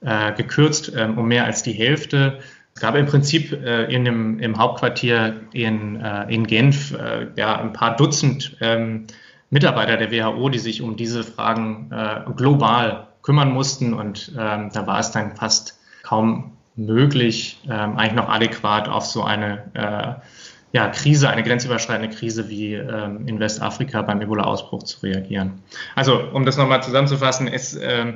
äh, 0.00 0.32
gekürzt 0.32 0.92
ähm, 0.96 1.18
um 1.18 1.28
mehr 1.28 1.44
als 1.44 1.62
die 1.62 1.72
Hälfte. 1.72 2.38
Es 2.74 2.80
gab 2.80 2.94
im 2.94 3.06
Prinzip 3.06 3.52
äh, 3.52 3.84
in 3.92 4.04
dem, 4.04 4.38
im 4.38 4.58
Hauptquartier 4.58 5.40
in, 5.52 6.00
äh, 6.00 6.32
in 6.32 6.46
Genf 6.46 6.92
äh, 6.92 7.28
ja, 7.36 7.60
ein 7.60 7.72
paar 7.72 7.96
Dutzend 7.96 8.56
ähm, 8.60 9.06
Mitarbeiter 9.50 9.96
der 9.96 10.10
WHO, 10.10 10.48
die 10.48 10.58
sich 10.58 10.80
um 10.80 10.96
diese 10.96 11.22
Fragen 11.24 11.90
global 12.38 13.08
kümmern 13.20 13.52
mussten. 13.52 13.92
Und 13.92 14.32
ähm, 14.38 14.70
da 14.72 14.86
war 14.86 14.98
es 14.98 15.10
dann 15.10 15.36
fast 15.36 15.78
kaum 16.02 16.56
möglich, 16.74 17.60
ähm, 17.68 17.98
eigentlich 17.98 18.14
noch 18.14 18.30
adäquat 18.30 18.88
auf 18.88 19.04
so 19.04 19.22
eine 19.22 20.22
ja, 20.72 20.88
Krise, 20.88 21.28
eine 21.28 21.42
grenzüberschreitende 21.42 22.16
Krise 22.16 22.48
wie 22.48 22.74
ähm, 22.74 23.28
in 23.28 23.38
Westafrika 23.38 24.02
beim 24.02 24.20
Ebola-Ausbruch 24.20 24.82
zu 24.82 25.00
reagieren. 25.02 25.62
Also, 25.94 26.18
um 26.32 26.46
das 26.46 26.56
nochmal 26.56 26.82
zusammenzufassen, 26.82 27.46
es 27.46 27.74
äh, 27.74 28.14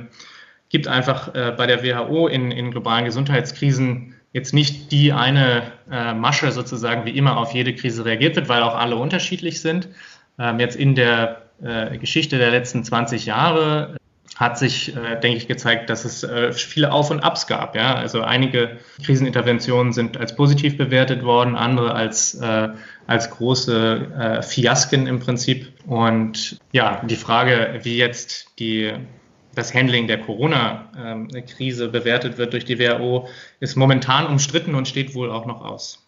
gibt 0.69 0.87
einfach 0.87 1.33
äh, 1.35 1.53
bei 1.55 1.67
der 1.67 1.83
WHO 1.83 2.27
in, 2.27 2.51
in 2.51 2.71
globalen 2.71 3.05
Gesundheitskrisen 3.05 4.15
jetzt 4.33 4.53
nicht 4.53 4.91
die 4.91 5.13
eine 5.13 5.71
äh, 5.89 6.13
Masche 6.13 6.51
sozusagen, 6.51 7.05
wie 7.05 7.17
immer 7.17 7.37
auf 7.37 7.53
jede 7.53 7.75
Krise 7.75 8.05
reagiert 8.05 8.35
wird, 8.35 8.49
weil 8.49 8.63
auch 8.63 8.75
alle 8.75 8.95
unterschiedlich 8.95 9.61
sind. 9.61 9.87
Ähm, 10.39 10.59
jetzt 10.59 10.75
in 10.75 10.95
der 10.95 11.43
äh, 11.61 11.97
Geschichte 11.97 12.37
der 12.37 12.51
letzten 12.51 12.83
20 12.83 13.25
Jahre 13.25 13.97
hat 14.35 14.57
sich, 14.57 14.95
äh, 14.95 15.19
denke 15.19 15.37
ich, 15.37 15.47
gezeigt, 15.47 15.89
dass 15.89 16.05
es 16.05 16.23
äh, 16.23 16.51
viele 16.51 16.91
Auf 16.91 17.09
und 17.09 17.21
Abs 17.21 17.47
gab. 17.47 17.75
Ja? 17.75 17.95
Also 17.95 18.21
einige 18.21 18.77
Kriseninterventionen 19.03 19.93
sind 19.93 20.17
als 20.17 20.35
positiv 20.35 20.77
bewertet 20.77 21.23
worden, 21.23 21.55
andere 21.55 21.93
als, 21.93 22.35
äh, 22.35 22.69
als 23.07 23.29
große 23.31 24.07
äh, 24.17 24.41
Fiasken 24.41 25.07
im 25.07 25.19
Prinzip. 25.19 25.73
Und 25.87 26.59
ja, 26.71 27.01
die 27.05 27.15
Frage, 27.15 27.79
wie 27.83 27.97
jetzt 27.97 28.59
die, 28.59 28.93
das 29.55 29.73
Handling 29.73 30.07
der 30.07 30.19
Corona-Krise 30.19 31.87
bewertet 31.87 32.37
wird 32.37 32.53
durch 32.53 32.65
die 32.65 32.79
WHO, 32.79 33.27
ist 33.59 33.75
momentan 33.75 34.27
umstritten 34.27 34.75
und 34.75 34.87
steht 34.87 35.15
wohl 35.15 35.31
auch 35.31 35.45
noch 35.45 35.63
aus. 35.63 36.03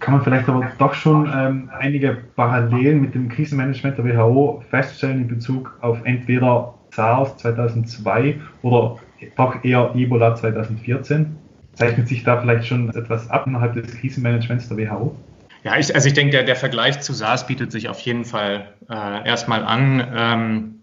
Kann 0.00 0.14
man 0.14 0.22
vielleicht 0.22 0.48
aber 0.48 0.70
doch 0.78 0.94
schon 0.94 1.30
ähm, 1.34 1.70
einige 1.76 2.18
Parallelen 2.36 3.00
mit 3.00 3.14
dem 3.14 3.28
Krisenmanagement 3.28 3.98
der 3.98 4.04
WHO 4.04 4.62
feststellen 4.70 5.22
in 5.22 5.28
Bezug 5.28 5.76
auf 5.80 5.98
entweder 6.04 6.77
SARS 6.98 7.36
2002 7.36 8.40
oder 8.62 8.98
doch 9.36 9.64
eher 9.64 9.92
Ebola 9.94 10.34
2014? 10.34 11.36
Zeichnet 11.74 12.08
sich 12.08 12.24
da 12.24 12.40
vielleicht 12.40 12.66
schon 12.66 12.90
etwas 12.90 13.30
ab 13.30 13.46
innerhalb 13.46 13.74
des 13.74 13.96
Krisenmanagements 14.00 14.68
der 14.68 14.78
WHO? 14.78 15.14
Ja, 15.62 15.78
ich, 15.78 15.94
also 15.94 16.08
ich 16.08 16.14
denke, 16.14 16.32
der, 16.32 16.42
der 16.42 16.56
Vergleich 16.56 17.00
zu 17.00 17.12
SARS 17.12 17.46
bietet 17.46 17.70
sich 17.70 17.88
auf 17.88 18.00
jeden 18.00 18.24
Fall 18.24 18.74
äh, 18.90 19.28
erstmal 19.28 19.64
an. 19.64 20.06
Ähm, 20.12 20.74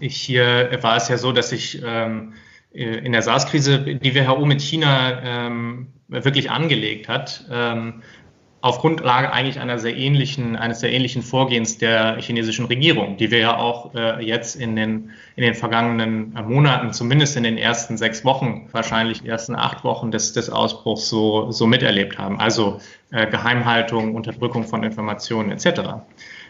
ich, 0.00 0.16
hier 0.16 0.76
war 0.82 0.96
es 0.96 1.08
ja 1.08 1.18
so, 1.18 1.30
dass 1.30 1.50
sich 1.50 1.80
ähm, 1.84 2.32
in 2.72 3.12
der 3.12 3.22
SARS-Krise 3.22 3.78
die 3.78 4.14
WHO 4.14 4.44
mit 4.44 4.60
China 4.60 5.22
ähm, 5.22 5.86
wirklich 6.08 6.50
angelegt 6.50 7.08
hat. 7.08 7.44
Ähm, 7.50 8.02
auf 8.66 8.80
Grundlage 8.80 9.32
eigentlich 9.32 9.60
einer 9.60 9.78
sehr 9.78 9.96
ähnlichen, 9.96 10.56
eines 10.56 10.80
sehr 10.80 10.92
ähnlichen 10.92 11.22
Vorgehens 11.22 11.78
der 11.78 12.16
chinesischen 12.20 12.66
Regierung, 12.66 13.16
die 13.16 13.30
wir 13.30 13.38
ja 13.38 13.56
auch 13.56 13.94
äh, 13.94 14.26
jetzt 14.26 14.56
in 14.56 14.74
den, 14.74 15.10
in 15.36 15.44
den 15.44 15.54
vergangenen 15.54 16.34
äh, 16.34 16.42
Monaten, 16.42 16.92
zumindest 16.92 17.36
in 17.36 17.44
den 17.44 17.58
ersten 17.58 17.96
sechs 17.96 18.24
Wochen, 18.24 18.68
wahrscheinlich 18.72 19.24
ersten 19.24 19.54
acht 19.54 19.84
Wochen 19.84 20.10
des, 20.10 20.32
des 20.32 20.50
Ausbruchs 20.50 21.08
so, 21.08 21.52
so 21.52 21.68
miterlebt 21.68 22.18
haben. 22.18 22.40
Also 22.40 22.80
äh, 23.12 23.30
Geheimhaltung, 23.30 24.16
Unterdrückung 24.16 24.64
von 24.64 24.82
Informationen 24.82 25.52
etc. 25.52 26.02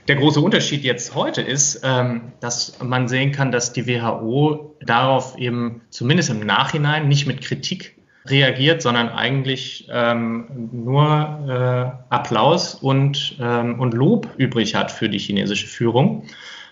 Der 0.08 0.16
große 0.16 0.40
Unterschied 0.40 0.84
jetzt 0.84 1.14
heute 1.14 1.42
ist, 1.42 1.82
ähm, 1.84 2.32
dass 2.40 2.78
man 2.82 3.08
sehen 3.08 3.32
kann, 3.32 3.52
dass 3.52 3.74
die 3.74 3.86
WHO 3.86 4.74
darauf 4.80 5.36
eben 5.36 5.82
zumindest 5.90 6.30
im 6.30 6.40
Nachhinein 6.40 7.08
nicht 7.08 7.26
mit 7.26 7.42
Kritik 7.42 7.95
reagiert, 8.28 8.82
sondern 8.82 9.08
eigentlich 9.08 9.88
ähm, 9.90 10.68
nur 10.72 11.04
äh, 11.48 12.14
Applaus 12.14 12.74
und, 12.74 13.36
ähm, 13.40 13.78
und 13.80 13.94
Lob 13.94 14.28
übrig 14.36 14.74
hat 14.74 14.90
für 14.90 15.08
die 15.08 15.18
chinesische 15.18 15.66
Führung. 15.66 16.24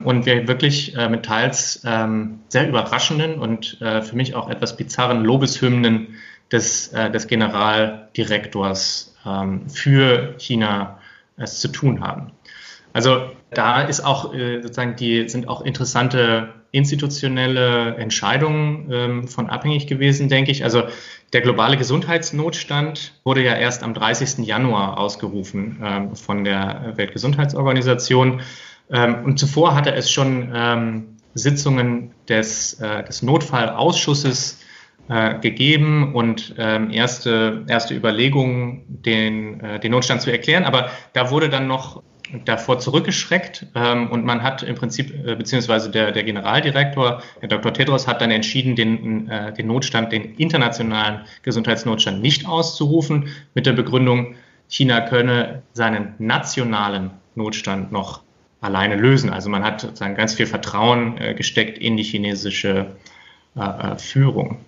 Und 0.03 0.27
wir 0.27 0.49
wirklich 0.49 0.97
äh, 0.97 1.09
mit 1.09 1.25
teils 1.25 1.83
ähm, 1.87 2.41
sehr 2.49 2.69
überraschenden 2.69 3.39
und 3.39 3.81
äh, 3.81 4.03
für 4.03 4.17
mich 4.17 4.35
auch 4.35 4.51
etwas 4.51 4.77
bizarren 4.77 5.25
Lobeshymnen 5.25 6.17
des, 6.51 6.89
äh, 6.89 7.11
des 7.11 7.27
Generaldirektors 7.29 9.15
ähm, 9.25 9.69
für 9.69 10.35
China 10.39 10.99
es 11.37 11.61
zu 11.61 11.69
tun 11.69 12.01
haben. 12.01 12.33
Also 12.95 13.29
da 13.51 13.83
ist 13.83 14.01
auch 14.01 14.33
äh, 14.33 14.63
sozusagen 14.63 14.97
die 14.97 15.29
sind 15.29 15.49
auch 15.49 15.63
interessante 15.63 16.55
institutionelle 16.71 17.97
Entscheidungen 17.97 18.89
ähm, 18.91 19.29
von 19.29 19.51
abhängig 19.51 19.87
gewesen, 19.87 20.29
denke 20.29 20.51
ich. 20.51 20.65
Also 20.65 20.85
der 21.33 21.41
globale 21.41 21.77
Gesundheitsnotstand 21.77 23.15
wurde 23.25 23.45
ja 23.45 23.55
erst 23.55 23.83
am 23.83 23.95
30. 23.95 24.47
Januar 24.47 24.99
ausgerufen 24.99 25.81
ähm, 25.83 26.17
von 26.17 26.45
der 26.45 26.93
Weltgesundheitsorganisation. 26.97 28.43
Ähm, 28.91 29.25
und 29.25 29.39
zuvor 29.39 29.75
hatte 29.75 29.93
es 29.93 30.11
schon 30.11 30.53
ähm, 30.55 31.17
Sitzungen 31.35 32.13
des, 32.29 32.75
äh, 32.75 33.05
des 33.05 33.23
Notfallausschusses 33.23 34.61
äh, 35.09 35.39
gegeben 35.41 36.15
und 36.15 36.57
erste, 36.57 37.65
erste 37.69 37.95
Überlegungen, 37.95 38.85
den, 38.89 39.61
den 39.83 39.91
Notstand 39.91 40.23
zu 40.23 40.33
erklären. 40.33 40.65
Aber 40.65 40.91
da 41.13 41.31
wurde 41.31 41.51
dann 41.51 41.67
noch 41.67 42.03
davor 42.45 42.79
zurückgeschreckt 42.79 43.67
ähm, 43.75 44.11
und 44.11 44.25
man 44.25 44.43
hat 44.43 44.63
im 44.63 44.75
Prinzip, 44.75 45.13
äh, 45.27 45.35
beziehungsweise 45.37 45.91
der, 45.91 46.13
der 46.13 46.25
Generaldirektor, 46.25 47.23
der 47.41 47.49
Dr. 47.49 47.73
Tedros, 47.73 48.07
hat 48.07 48.21
dann 48.21 48.31
entschieden, 48.31 48.77
den, 48.77 49.29
äh, 49.29 49.53
den 49.53 49.67
Notstand, 49.67 50.13
den 50.13 50.35
internationalen 50.37 51.21
Gesundheitsnotstand 51.43 52.23
nicht 52.23 52.47
auszurufen, 52.47 53.29
mit 53.55 53.67
der 53.67 53.73
Begründung, 53.73 54.37
China 54.69 55.03
könne 55.03 55.63
seinen 55.73 56.15
nationalen 56.19 57.11
Notstand 57.35 57.93
noch 57.93 58.23
alleine 58.61 58.97
lösen. 58.97 59.31
Also 59.31 59.51
man 59.51 59.63
hat 59.63 59.83
sozusagen 59.83 60.15
ganz 60.15 60.35
viel 60.35 60.47
Vertrauen 60.47 61.19
äh, 61.19 61.35
gesteckt 61.35 61.79
in 61.79 61.97
die 61.97 62.03
chinesische 62.03 62.87
äh, 63.57 63.61
äh 63.61 63.99
Führung. 63.99 64.59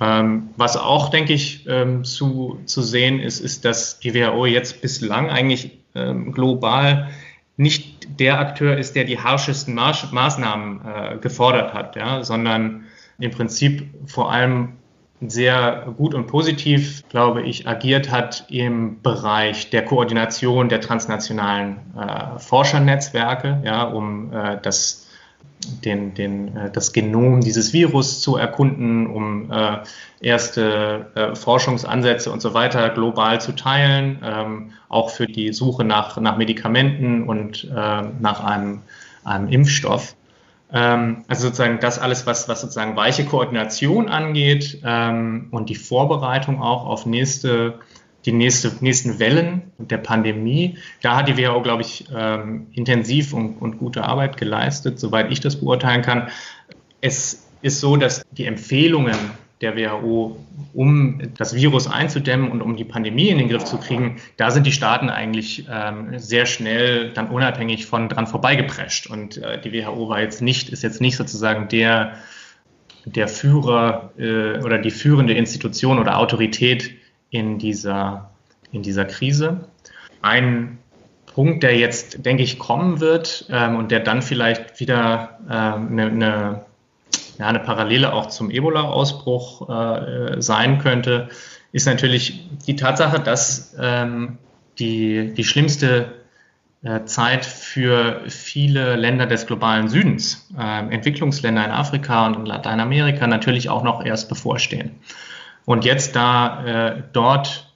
Ähm, 0.00 0.50
was 0.56 0.76
auch, 0.76 1.08
denke 1.08 1.32
ich, 1.32 1.66
ähm, 1.68 2.04
zu, 2.04 2.60
zu 2.66 2.82
sehen 2.82 3.20
ist, 3.20 3.40
ist, 3.40 3.64
dass 3.64 3.98
die 3.98 4.14
WHO 4.14 4.46
jetzt 4.46 4.80
bislang 4.80 5.28
eigentlich 5.30 5.78
ähm, 5.94 6.32
global 6.32 7.08
nicht 7.56 8.20
der 8.20 8.38
Akteur 8.38 8.78
ist, 8.78 8.94
der 8.94 9.04
die 9.04 9.18
harschesten 9.18 9.74
Maß 9.74 10.12
Maßnahmen 10.12 10.80
äh, 10.84 11.18
gefordert 11.18 11.74
hat, 11.74 11.96
ja, 11.96 12.22
sondern 12.22 12.84
im 13.18 13.32
Prinzip 13.32 13.88
vor 14.06 14.30
allem 14.30 14.74
sehr 15.20 15.92
gut 15.96 16.14
und 16.14 16.28
positiv, 16.28 17.02
glaube 17.08 17.42
ich, 17.42 17.66
agiert 17.66 18.12
hat 18.12 18.44
im 18.48 19.02
Bereich 19.02 19.70
der 19.70 19.84
Koordination 19.84 20.68
der 20.68 20.80
transnationalen 20.80 21.78
äh, 21.98 22.38
Forschernetzwerke, 22.38 23.60
ja, 23.64 23.82
um 23.82 24.32
äh, 24.32 24.58
das 24.62 25.07
den, 25.84 26.14
den, 26.14 26.56
äh, 26.56 26.70
das 26.70 26.92
Genom 26.92 27.40
dieses 27.40 27.72
Virus 27.72 28.20
zu 28.20 28.36
erkunden, 28.36 29.06
um 29.06 29.50
äh, 29.50 29.78
erste 30.20 31.06
äh, 31.14 31.34
Forschungsansätze 31.34 32.30
und 32.30 32.40
so 32.40 32.54
weiter 32.54 32.90
global 32.90 33.40
zu 33.40 33.52
teilen, 33.52 34.20
ähm, 34.24 34.70
auch 34.88 35.10
für 35.10 35.26
die 35.26 35.52
Suche 35.52 35.84
nach, 35.84 36.18
nach 36.18 36.36
Medikamenten 36.36 37.24
und 37.24 37.70
nach 37.70 38.42
einem, 38.42 38.80
einem 39.22 39.48
Impfstoff. 39.48 40.16
Ähm, 40.72 41.24
also 41.28 41.44
sozusagen 41.46 41.78
das 41.80 41.98
alles, 41.98 42.26
was, 42.26 42.48
was 42.48 42.60
sozusagen 42.60 42.96
weiche 42.96 43.24
Koordination 43.24 44.08
angeht 44.08 44.80
ähm, 44.84 45.48
und 45.50 45.70
die 45.70 45.74
Vorbereitung 45.74 46.62
auch 46.62 46.86
auf 46.86 47.06
nächste 47.06 47.78
die 48.24 48.32
nächste, 48.32 48.72
nächsten 48.80 49.18
Wellen 49.18 49.62
der 49.78 49.98
Pandemie. 49.98 50.78
Da 51.02 51.16
hat 51.16 51.28
die 51.28 51.36
WHO, 51.36 51.62
glaube 51.62 51.82
ich, 51.82 52.06
ähm, 52.14 52.66
intensiv 52.72 53.32
und, 53.32 53.56
und 53.60 53.78
gute 53.78 54.04
Arbeit 54.04 54.36
geleistet, 54.36 54.98
soweit 54.98 55.30
ich 55.30 55.40
das 55.40 55.56
beurteilen 55.56 56.02
kann. 56.02 56.28
Es 57.00 57.48
ist 57.62 57.80
so, 57.80 57.96
dass 57.96 58.22
die 58.32 58.44
Empfehlungen 58.44 59.16
der 59.60 59.76
WHO, 59.76 60.36
um 60.72 61.20
das 61.36 61.54
Virus 61.54 61.88
einzudämmen 61.88 62.50
und 62.50 62.62
um 62.62 62.76
die 62.76 62.84
Pandemie 62.84 63.28
in 63.28 63.38
den 63.38 63.48
Griff 63.48 63.64
zu 63.64 63.78
kriegen, 63.78 64.16
da 64.36 64.50
sind 64.50 64.66
die 64.66 64.72
Staaten 64.72 65.10
eigentlich 65.10 65.66
ähm, 65.70 66.18
sehr 66.18 66.46
schnell 66.46 67.10
dann 67.12 67.28
unabhängig 67.28 67.86
von 67.86 68.08
dran 68.08 68.26
vorbeigeprescht. 68.26 69.08
Und 69.08 69.38
äh, 69.38 69.60
die 69.60 69.72
WHO 69.72 70.08
war 70.08 70.20
jetzt 70.20 70.42
nicht, 70.42 70.68
ist 70.68 70.82
jetzt 70.82 71.00
nicht 71.00 71.16
sozusagen 71.16 71.68
der, 71.68 72.14
der 73.04 73.26
Führer 73.26 74.12
äh, 74.16 74.58
oder 74.58 74.78
die 74.78 74.90
führende 74.92 75.34
Institution 75.34 75.98
oder 75.98 76.18
Autorität 76.18 76.92
in 77.30 77.58
dieser, 77.58 78.30
in 78.72 78.82
dieser 78.82 79.04
Krise. 79.04 79.68
Ein 80.22 80.78
Punkt, 81.26 81.62
der 81.62 81.76
jetzt, 81.76 82.24
denke 82.24 82.42
ich, 82.42 82.58
kommen 82.58 83.00
wird 83.00 83.46
ähm, 83.50 83.76
und 83.76 83.90
der 83.90 84.00
dann 84.00 84.22
vielleicht 84.22 84.80
wieder 84.80 85.38
ähm, 85.48 85.88
eine, 85.92 86.06
eine, 86.06 86.64
ja, 87.38 87.46
eine 87.46 87.60
Parallele 87.60 88.12
auch 88.12 88.26
zum 88.26 88.50
Ebola-Ausbruch 88.50 89.68
äh, 89.68 90.42
sein 90.42 90.78
könnte, 90.78 91.28
ist 91.72 91.86
natürlich 91.86 92.48
die 92.66 92.76
Tatsache, 92.76 93.20
dass 93.20 93.76
ähm, 93.80 94.38
die, 94.78 95.32
die 95.34 95.44
schlimmste 95.44 96.12
äh, 96.82 97.04
Zeit 97.04 97.44
für 97.44 98.22
viele 98.28 98.96
Länder 98.96 99.26
des 99.26 99.46
globalen 99.46 99.88
Südens, 99.88 100.48
äh, 100.58 100.92
Entwicklungsländer 100.92 101.64
in 101.64 101.70
Afrika 101.70 102.26
und 102.26 102.36
in 102.36 102.46
Lateinamerika 102.46 103.26
natürlich 103.26 103.68
auch 103.68 103.82
noch 103.82 104.04
erst 104.04 104.28
bevorstehen. 104.28 104.92
Und 105.68 105.84
jetzt, 105.84 106.16
da 106.16 106.64
äh, 106.64 107.02
dort 107.12 107.70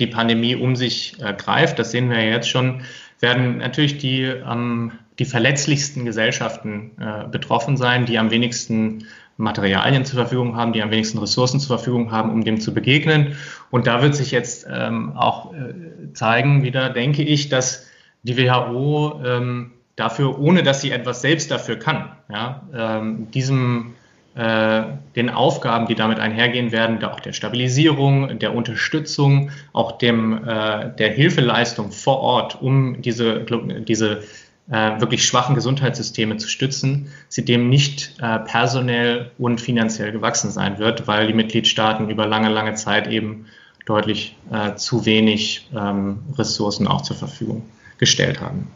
die 0.00 0.08
Pandemie 0.08 0.56
um 0.56 0.74
sich 0.74 1.14
äh, 1.22 1.32
greift, 1.32 1.78
das 1.78 1.92
sehen 1.92 2.10
wir 2.10 2.20
ja 2.20 2.30
jetzt 2.32 2.48
schon, 2.48 2.82
werden 3.20 3.58
natürlich 3.58 3.98
die, 3.98 4.22
ähm, 4.22 4.90
die 5.20 5.26
verletzlichsten 5.26 6.04
Gesellschaften 6.04 6.90
äh, 7.00 7.28
betroffen 7.28 7.76
sein, 7.76 8.04
die 8.04 8.18
am 8.18 8.32
wenigsten 8.32 9.06
Materialien 9.36 10.04
zur 10.04 10.18
Verfügung 10.18 10.56
haben, 10.56 10.72
die 10.72 10.82
am 10.82 10.90
wenigsten 10.90 11.18
Ressourcen 11.18 11.60
zur 11.60 11.76
Verfügung 11.78 12.10
haben, 12.10 12.32
um 12.32 12.42
dem 12.42 12.58
zu 12.58 12.74
begegnen. 12.74 13.36
Und 13.70 13.86
da 13.86 14.02
wird 14.02 14.16
sich 14.16 14.32
jetzt 14.32 14.66
ähm, 14.68 15.16
auch 15.16 15.54
äh, 15.54 16.12
zeigen, 16.14 16.64
wieder 16.64 16.90
denke 16.90 17.22
ich, 17.22 17.48
dass 17.48 17.86
die 18.24 18.36
WHO 18.36 19.22
ähm, 19.24 19.70
dafür, 19.94 20.40
ohne 20.40 20.64
dass 20.64 20.80
sie 20.80 20.90
etwas 20.90 21.20
selbst 21.20 21.52
dafür 21.52 21.76
kann, 21.76 22.10
ja, 22.28 22.66
ähm, 22.74 23.30
diesem 23.30 23.94
den 24.36 25.30
Aufgaben, 25.30 25.86
die 25.86 25.94
damit 25.94 26.18
einhergehen 26.18 26.70
werden, 26.70 27.02
auch 27.04 27.20
der 27.20 27.32
Stabilisierung, 27.32 28.38
der 28.38 28.54
Unterstützung, 28.54 29.50
auch 29.72 29.92
dem, 29.92 30.46
äh, 30.46 30.90
der 30.94 31.10
Hilfeleistung 31.12 31.90
vor 31.90 32.20
Ort, 32.20 32.60
um 32.60 33.00
diese, 33.00 33.46
diese 33.88 34.22
äh, 34.70 35.00
wirklich 35.00 35.24
schwachen 35.24 35.54
Gesundheitssysteme 35.54 36.36
zu 36.36 36.48
stützen, 36.48 37.12
sie 37.28 37.44
dem 37.44 37.68
nicht 37.68 38.14
äh, 38.20 38.40
personell 38.40 39.30
und 39.38 39.60
finanziell 39.60 40.12
gewachsen 40.12 40.50
sein 40.50 40.78
wird, 40.78 41.06
weil 41.06 41.28
die 41.28 41.34
Mitgliedstaaten 41.34 42.10
über 42.10 42.26
lange, 42.26 42.50
lange 42.50 42.74
Zeit 42.74 43.06
eben 43.06 43.46
deutlich 43.86 44.36
äh, 44.52 44.74
zu 44.74 45.06
wenig 45.06 45.68
ähm, 45.74 46.18
Ressourcen 46.36 46.88
auch 46.88 47.02
zur 47.02 47.16
Verfügung 47.16 47.62
gestellt 47.98 48.40
haben. 48.40 48.68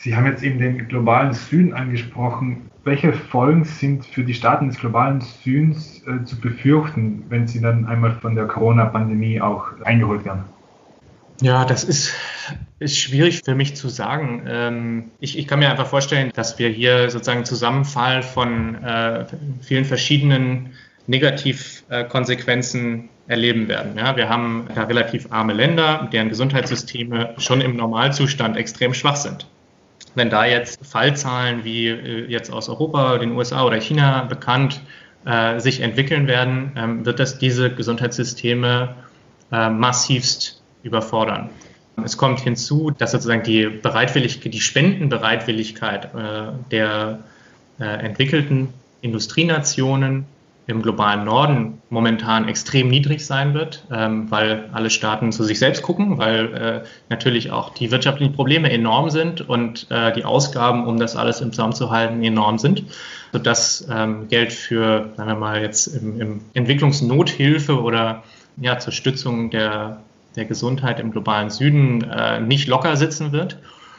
Sie 0.00 0.14
haben 0.14 0.26
jetzt 0.26 0.44
eben 0.44 0.58
den 0.58 0.86
globalen 0.86 1.32
Süden 1.32 1.74
angesprochen. 1.74 2.68
Welche 2.84 3.12
Folgen 3.12 3.64
sind 3.64 4.06
für 4.06 4.22
die 4.22 4.34
Staaten 4.34 4.68
des 4.68 4.78
globalen 4.78 5.20
Südens 5.20 6.02
äh, 6.06 6.24
zu 6.24 6.40
befürchten, 6.40 7.24
wenn 7.28 7.48
sie 7.48 7.60
dann 7.60 7.84
einmal 7.84 8.12
von 8.12 8.36
der 8.36 8.46
Corona-Pandemie 8.46 9.40
auch 9.40 9.66
eingeholt 9.84 10.24
werden? 10.24 10.44
Ja, 11.40 11.64
das 11.64 11.84
ist, 11.84 12.14
ist 12.78 12.98
schwierig 12.98 13.42
für 13.44 13.54
mich 13.54 13.76
zu 13.76 13.88
sagen. 13.88 14.42
Ähm, 14.48 15.10
ich, 15.20 15.36
ich 15.36 15.46
kann 15.46 15.58
mir 15.58 15.70
einfach 15.70 15.86
vorstellen, 15.86 16.30
dass 16.34 16.58
wir 16.58 16.68
hier 16.68 17.10
sozusagen 17.10 17.44
Zusammenfall 17.44 18.22
von 18.22 18.76
äh, 18.76 19.24
vielen 19.60 19.84
verschiedenen 19.84 20.70
Negativkonsequenzen 21.06 23.08
erleben 23.26 23.68
werden. 23.68 23.98
Ja, 23.98 24.16
wir 24.16 24.28
haben 24.28 24.68
da 24.74 24.84
relativ 24.84 25.30
arme 25.30 25.52
Länder, 25.52 26.08
deren 26.12 26.28
Gesundheitssysteme 26.28 27.34
schon 27.38 27.60
im 27.60 27.76
Normalzustand 27.76 28.56
extrem 28.56 28.94
schwach 28.94 29.16
sind. 29.16 29.46
Wenn 30.18 30.30
da 30.30 30.44
jetzt 30.44 30.84
Fallzahlen 30.84 31.64
wie 31.64 31.88
äh, 31.88 32.26
jetzt 32.28 32.52
aus 32.52 32.68
Europa, 32.68 33.18
den 33.18 33.32
USA 33.32 33.64
oder 33.64 33.80
China 33.80 34.24
bekannt 34.24 34.82
äh, 35.24 35.60
sich 35.60 35.80
entwickeln 35.80 36.26
werden, 36.26 36.72
ähm, 36.76 37.06
wird 37.06 37.20
das 37.20 37.38
diese 37.38 37.72
Gesundheitssysteme 37.72 38.96
äh, 39.52 39.70
massivst 39.70 40.60
überfordern. 40.82 41.50
Es 42.04 42.16
kommt 42.16 42.40
hinzu, 42.40 42.90
dass 42.90 43.12
sozusagen 43.12 43.42
die 43.42 43.66
Bereitwilligkeit, 43.66 44.52
die 44.52 44.60
Spendenbereitwilligkeit 44.60 46.06
äh, 46.14 46.52
der 46.70 47.20
äh, 47.78 47.84
entwickelten 47.84 48.68
Industrienationen 49.00 50.26
im 50.68 50.82
globalen 50.82 51.24
Norden 51.24 51.80
momentan 51.88 52.46
extrem 52.46 52.88
niedrig 52.88 53.24
sein 53.24 53.54
wird, 53.54 53.86
ähm, 53.90 54.30
weil 54.30 54.68
alle 54.72 54.90
Staaten 54.90 55.32
zu 55.32 55.42
sich 55.42 55.58
selbst 55.58 55.82
gucken, 55.82 56.18
weil 56.18 56.54
äh, 56.54 56.88
natürlich 57.08 57.50
auch 57.50 57.72
die 57.72 57.90
wirtschaftlichen 57.90 58.34
Probleme 58.34 58.70
enorm 58.70 59.08
sind 59.08 59.48
und 59.48 59.86
äh, 59.90 60.12
die 60.12 60.26
Ausgaben, 60.26 60.86
um 60.86 60.98
das 60.98 61.16
alles 61.16 61.40
im 61.40 61.54
Zaum 61.54 61.72
zu 61.72 61.90
halten, 61.90 62.22
enorm 62.22 62.58
sind. 62.58 62.84
Sodass 63.32 63.88
ähm, 63.90 64.28
Geld 64.28 64.52
für, 64.52 65.10
sagen 65.16 65.30
wir 65.30 65.36
mal, 65.36 65.62
jetzt 65.62 65.86
im, 65.86 66.20
im 66.20 66.40
Entwicklungsnothilfe 66.52 67.80
oder 67.80 68.22
ja, 68.58 68.78
zur 68.78 68.92
Stützung 68.92 69.48
der, 69.48 70.02
der 70.36 70.44
Gesundheit 70.44 71.00
im 71.00 71.12
globalen 71.12 71.48
Süden 71.48 72.02
äh, 72.02 72.40
nicht 72.40 72.68
locker 72.68 72.96
sitzen 72.96 73.32
wird. 73.32 73.56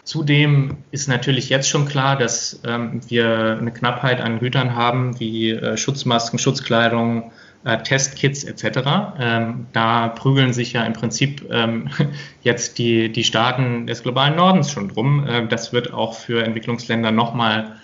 Zudem 0.09 0.77
ist 0.89 1.07
natürlich 1.07 1.49
jetzt 1.49 1.69
schon 1.69 1.85
klar, 1.85 2.17
dass 2.17 2.61
ähm, 2.65 2.99
wir 3.09 3.59
eine 3.61 3.71
Knappheit 3.71 4.21
an 4.21 4.39
Gütern 4.39 4.73
haben, 4.73 5.19
wie 5.19 5.51
äh, 5.51 5.77
Schutzmasken, 5.77 6.39
Schutzkleidung, 6.39 7.31
äh, 7.63 7.77
Testkits 7.83 8.43
etc. 8.43 8.79
Ähm, 9.19 9.67
da 9.71 10.07
prügeln 10.07 10.51
sich 10.51 10.73
ja 10.73 10.83
im 10.83 10.93
Prinzip 10.93 11.47
ähm, 11.51 11.89
jetzt 12.41 12.79
die, 12.79 13.11
die 13.11 13.23
Staaten 13.23 13.85
des 13.85 14.01
globalen 14.01 14.35
Nordens 14.35 14.71
schon 14.71 14.89
drum. 14.89 15.27
Äh, 15.27 15.45
das 15.45 15.73
wird 15.73 15.93
auch 15.93 16.15
für 16.15 16.43
Entwicklungsländer 16.43 17.11
nochmal 17.11 17.75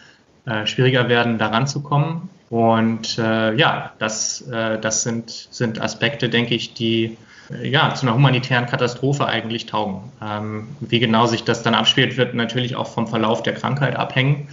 äh, 0.47 0.65
schwieriger 0.65 1.07
werden, 1.09 1.37
daran 1.37 1.67
zu 1.67 1.83
kommen. 1.83 2.29
Und 2.49 3.19
äh, 3.19 3.53
ja, 3.53 3.93
das, 3.99 4.41
äh, 4.49 4.79
das 4.79 5.03
sind, 5.03 5.29
sind 5.29 5.79
Aspekte, 5.79 6.29
denke 6.29 6.55
ich, 6.55 6.73
die 6.73 7.17
ja, 7.63 7.93
zu 7.93 8.05
einer 8.05 8.15
humanitären 8.15 8.65
Katastrophe 8.65 9.25
eigentlich 9.25 9.65
taugen. 9.65 10.11
Ähm, 10.21 10.67
wie 10.79 10.99
genau 10.99 11.25
sich 11.25 11.43
das 11.43 11.63
dann 11.63 11.75
abspielt, 11.75 12.17
wird 12.17 12.33
natürlich 12.33 12.75
auch 12.75 12.87
vom 12.87 13.07
Verlauf 13.07 13.43
der 13.43 13.53
Krankheit 13.53 13.95
abhängen. 13.95 14.47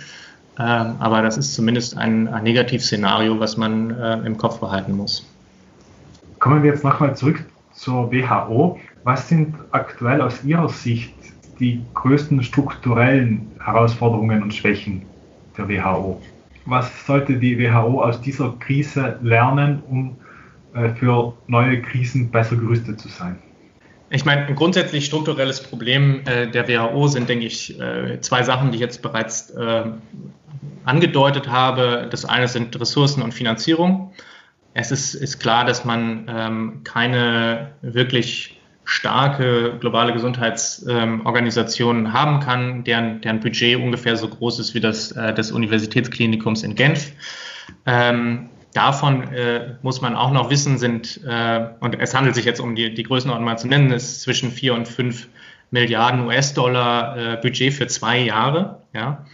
Ähm, 0.59 0.97
aber 0.99 1.23
das 1.23 1.39
ist 1.39 1.55
zumindest 1.55 1.97
ein, 1.97 2.29
ein 2.29 2.43
Negativszenario, 2.43 3.41
was 3.41 3.57
man 3.57 3.91
äh, 3.91 4.19
im 4.27 4.37
Kopf 4.37 4.61
behalten 4.61 4.93
muss. 4.93 5.27
Kommen 6.39 6.63
wir 6.63 6.71
jetzt 6.71 6.85
nochmal 6.85 7.17
zurück 7.17 7.45
zur 7.73 8.13
WHO. 8.13 8.79
Was 9.05 9.29
sind 9.29 9.55
aktuell 9.71 10.21
aus 10.21 10.45
Ihrer 10.45 10.69
Sicht 10.69 11.15
die 11.59 11.83
größten 11.95 12.43
strukturellen 12.43 13.51
Herausforderungen 13.65 14.43
und 14.43 14.53
Schwächen 14.53 15.03
der 15.57 15.69
WHO? 15.69 16.21
Was 16.67 17.07
sollte 17.07 17.39
die 17.39 17.59
WHO 17.59 18.03
aus 18.03 18.21
dieser 18.21 18.55
Krise 18.61 19.19
lernen, 19.23 19.83
um 19.89 20.11
äh, 20.11 20.32
für 20.97 21.35
neue 21.47 21.83
Krisen 21.83 22.31
besser 22.31 22.57
gerüstet 22.57 23.01
zu 23.01 23.09
sein? 23.09 23.39
Ich 24.15 24.27
meine, 24.27 24.47
ein 24.47 24.55
grundsätzlich 24.55 25.07
strukturelles 25.07 25.63
Problem 25.63 26.21
äh, 26.27 26.47
der 26.47 26.69
WHO 26.69 27.09
sind, 27.09 27.31
denke 27.31 27.47
ich, 27.47 27.81
äh, 27.81 28.21
zwei 28.21 28.43
Sachen, 28.43 28.71
die 28.71 28.77
ich 28.77 28.81
jetzt 28.83 29.01
bereits 29.01 29.49
äh, 29.51 29.85
angedeutet 30.85 31.49
habe. 31.49 32.09
Das 32.11 32.27
eine 32.27 32.47
sind 32.47 32.79
Ressourcen 32.79 33.23
und 33.23 33.33
Finanzierung. 33.33 34.13
Es 34.75 34.91
ist, 34.91 35.15
ist 35.15 35.39
klar, 35.39 35.65
dass 35.65 35.87
man 35.87 36.27
ähm, 36.29 36.81
keine 36.85 37.73
wirklich 37.81 38.61
starke 38.85 39.79
globale 39.81 40.13
Gesundheitsorganisation 40.13 41.99
ähm, 41.99 42.13
haben 42.13 42.41
kann, 42.41 42.85
deren, 42.85 43.21
deren 43.21 43.41
Budget 43.41 43.77
ungefähr 43.77 44.17
so 44.17 44.29
groß 44.29 44.59
ist 44.59 44.75
wie 44.75 44.81
das 44.81 45.13
äh, 45.13 45.33
des 45.33 45.53
Universitätsklinikums 45.53 46.65
in 46.65 46.75
Genf. 46.75 47.13
Ähm, 47.87 48.51
davon 48.73 49.33
äh, 49.33 49.75
muss 49.83 50.01
man 50.01 50.17
auch 50.17 50.33
noch 50.33 50.51
wissen, 50.51 50.79
sind, 50.79 51.21
äh, 51.27 51.69
und 51.81 51.99
es 52.01 52.15
handelt 52.15 52.35
sich 52.35 52.45
jetzt 52.45 52.61
um 52.61 52.75
die, 52.75 52.95
die 52.95 53.03
Größenordnung 53.03 53.45
mal 53.45 53.59
zu 53.59 53.69
nennen, 53.69 53.93
ist 53.93 54.23
zwischen 54.23 54.51
vier 54.51 54.75
und 54.75 54.89
fünf 54.89 55.29
Milliarden 55.71 56.27
US-Dollar 56.27 57.17
äh, 57.17 57.37
Budget 57.37 57.73
für 57.73 57.87
zwei 57.87 58.19
Jahre. 58.19 58.83
Ja. 58.93 59.25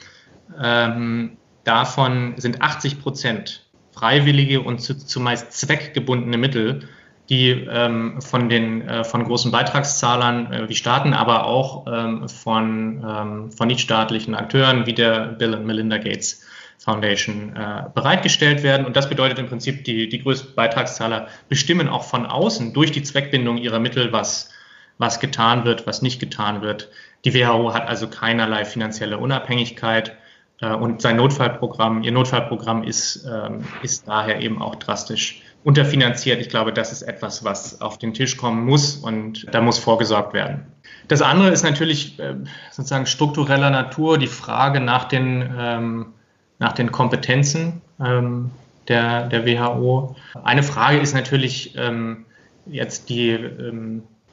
Ähm, 0.61 1.37
davon 1.65 2.35
sind 2.37 2.63
80 2.63 3.01
Prozent 3.01 3.67
freiwillige 3.93 4.61
und 4.61 4.81
zu, 4.81 4.97
zumeist 4.97 5.53
zweckgebundene 5.53 6.39
Mittel, 6.39 6.89
die 7.29 7.51
ähm, 7.51 8.23
von 8.23 8.49
den 8.49 8.89
äh, 8.89 9.05
von 9.05 9.25
großen 9.25 9.51
Beitragszahlern 9.51 10.53
äh, 10.53 10.69
wie 10.69 10.75
Staaten, 10.75 11.13
aber 11.13 11.45
auch 11.45 11.87
ähm, 11.87 12.29
von, 12.29 13.05
ähm, 13.07 13.53
von 13.53 13.69
nichtstaatlichen 13.69 14.35
Akteuren 14.35 14.87
wie 14.87 14.95
der 14.95 15.27
Bill 15.27 15.55
und 15.55 15.67
Melinda 15.67 15.99
Gates 15.99 16.47
Foundation 16.79 17.57
äh, 17.57 17.85
bereitgestellt 17.95 18.63
werden. 18.63 18.87
Und 18.87 18.97
das 18.97 19.09
bedeutet 19.09 19.39
im 19.39 19.49
Prinzip, 19.49 19.85
die, 19.85 20.09
die 20.09 20.23
größten 20.23 20.55
Beitragszahler 20.55 21.29
bestimmen 21.49 21.89
auch 21.89 22.05
von 22.05 22.25
außen 22.25 22.73
durch 22.73 22.93
die 22.93 23.03
Zweckbindung 23.03 23.59
ihrer 23.59 23.81
Mittel, 23.81 24.13
was, 24.13 24.51
was 24.97 25.21
getan 25.21 25.65
wird, 25.65 25.87
was 25.87 26.03
nicht 26.03 26.21
getan 26.21 26.63
wird. 26.63 26.89
Die 27.25 27.35
WHO 27.35 27.75
hat 27.75 27.89
also 27.89 28.09
keinerlei 28.09 28.65
finanzielle 28.65 29.19
Unabhängigkeit 29.19 30.17
äh, 30.61 30.73
und 30.73 31.03
sein 31.03 31.17
Notfallprogramm, 31.17 32.03
ihr 32.03 32.13
Notfallprogramm 32.13 32.85
ist, 32.85 33.27
ähm, 33.27 33.65
ist 33.83 34.07
daher 34.07 34.41
eben 34.41 34.63
auch 34.63 34.77
drastisch 34.77 35.43
unterfinanziert. 35.65 36.41
Ich 36.41 36.49
glaube, 36.49 36.73
das 36.73 36.93
ist 36.93 37.03
etwas, 37.03 37.45
was 37.45 37.81
auf 37.81 37.99
den 37.99 38.15
Tisch 38.15 38.37
kommen 38.37 38.65
muss 38.65 38.97
und 38.97 39.47
da 39.53 39.61
muss 39.61 39.79
vorgesorgt 39.79 40.33
werden. 40.33 40.67
Das 41.09 41.23
andere 41.23 41.51
ist 41.51 41.65
natürlich 41.65 42.19
äh, 42.21 42.37
sozusagen 42.71 43.07
struktureller 43.07 43.71
Natur, 43.71 44.19
die 44.19 44.29
Frage 44.29 44.81
nach 44.81 45.05
den, 45.05 45.53
ähm, 45.59 46.15
nach 46.59 46.73
den 46.73 46.93
Kompetenzen 46.93 47.81
ähm, 48.01 48.51
der, 48.89 49.29
der 49.29 49.47
WHO. 49.47 50.17
Eine 50.43 50.63
Frage 50.63 50.99
ist 50.99 51.15
natürlich 51.15 51.75
jetzt 52.67 53.09
die 53.11 53.39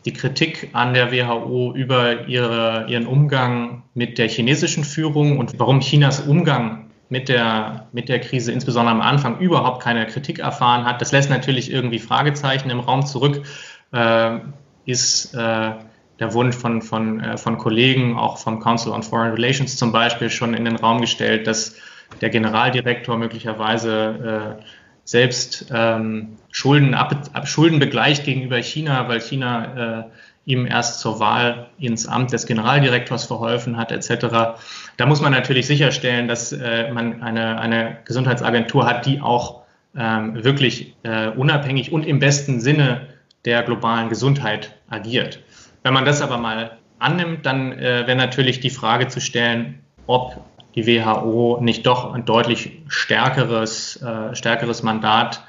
die 0.05 0.13
Kritik 0.13 0.69
an 0.73 0.93
der 0.93 1.11
WHO 1.11 1.73
über 1.73 2.27
ihre, 2.27 2.85
ihren 2.87 3.07
Umgang 3.07 3.83
mit 3.95 4.17
der 4.17 4.29
chinesischen 4.29 4.83
Führung 4.83 5.39
und 5.39 5.59
warum 5.59 5.79
Chinas 5.79 6.21
Umgang 6.21 6.85
mit 7.09 7.27
der, 7.27 7.87
mit 7.91 8.07
der 8.09 8.19
Krise 8.19 8.51
insbesondere 8.51 8.95
am 8.95 9.01
Anfang 9.01 9.39
überhaupt 9.39 9.81
keine 9.81 10.05
Kritik 10.05 10.39
erfahren 10.39 10.85
hat. 10.85 11.01
Das 11.01 11.11
lässt 11.11 11.29
natürlich 11.29 11.71
irgendwie 11.71 11.99
Fragezeichen 11.99 12.69
im 12.69 12.79
Raum 12.79 13.05
zurück. 13.05 13.43
Äh, 13.91 14.39
ist 14.85 15.33
äh, 15.33 15.71
der 16.19 16.33
Wunsch 16.33 16.55
von, 16.55 16.83
von, 16.83 17.19
äh, 17.19 17.37
von 17.37 17.57
Kollegen, 17.57 18.17
auch 18.17 18.37
vom 18.37 18.59
Council 18.59 18.91
on 18.91 19.01
Foreign 19.01 19.31
Relations 19.31 19.75
zum 19.77 19.91
Beispiel, 19.91 20.29
schon 20.29 20.53
in 20.53 20.65
den 20.65 20.75
Raum 20.75 21.01
gestellt, 21.01 21.47
dass 21.47 21.75
der 22.21 22.29
Generaldirektor 22.29 23.17
möglicherweise 23.17 24.57
äh, 24.59 24.63
selbst 25.03 25.71
ähm, 25.73 26.37
Schulden, 26.51 26.93
ab, 26.93 27.29
ab, 27.33 27.47
Schulden 27.47 27.79
begleicht 27.79 28.25
gegenüber 28.25 28.57
China, 28.57 29.07
weil 29.07 29.21
China 29.21 29.99
äh, 29.99 30.03
ihm 30.45 30.65
erst 30.65 30.99
zur 30.99 31.19
Wahl 31.19 31.67
ins 31.79 32.07
Amt 32.07 32.33
des 32.33 32.45
Generaldirektors 32.45 33.25
verholfen 33.25 33.77
hat, 33.77 33.91
etc. 33.91 34.57
Da 34.97 35.05
muss 35.05 35.21
man 35.21 35.31
natürlich 35.31 35.67
sicherstellen, 35.67 36.27
dass 36.27 36.51
äh, 36.51 36.91
man 36.91 37.21
eine, 37.21 37.59
eine 37.59 37.97
Gesundheitsagentur 38.05 38.85
hat, 38.85 39.05
die 39.05 39.21
auch 39.21 39.63
ähm, 39.97 40.43
wirklich 40.43 40.95
äh, 41.03 41.29
unabhängig 41.29 41.91
und 41.91 42.05
im 42.05 42.19
besten 42.19 42.59
Sinne 42.59 43.07
der 43.45 43.63
globalen 43.63 44.09
Gesundheit 44.09 44.75
agiert. 44.89 45.39
Wenn 45.83 45.93
man 45.93 46.05
das 46.05 46.21
aber 46.21 46.37
mal 46.37 46.77
annimmt, 46.99 47.45
dann 47.45 47.71
äh, 47.73 48.07
wäre 48.07 48.15
natürlich 48.15 48.59
die 48.59 48.69
Frage 48.69 49.07
zu 49.07 49.21
stellen, 49.21 49.79
ob 50.07 50.43
die 50.75 50.85
WHO 50.85 51.59
nicht 51.61 51.85
doch 51.85 52.13
ein 52.13 52.25
deutlich 52.25 52.81
stärkeres, 52.87 54.01
äh, 54.01 54.35
stärkeres 54.35 54.83
Mandat 54.83 55.43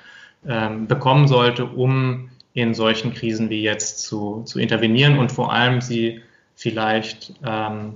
ähm, 0.46 0.86
bekommen 0.86 1.26
sollte, 1.28 1.64
um 1.64 2.30
in 2.54 2.74
solchen 2.74 3.12
Krisen 3.12 3.50
wie 3.50 3.62
jetzt 3.62 4.00
zu, 4.00 4.42
zu 4.44 4.58
intervenieren 4.58 5.18
und 5.18 5.32
vor 5.32 5.52
allem 5.52 5.80
sie 5.80 6.22
vielleicht 6.54 7.34
ähm, 7.44 7.94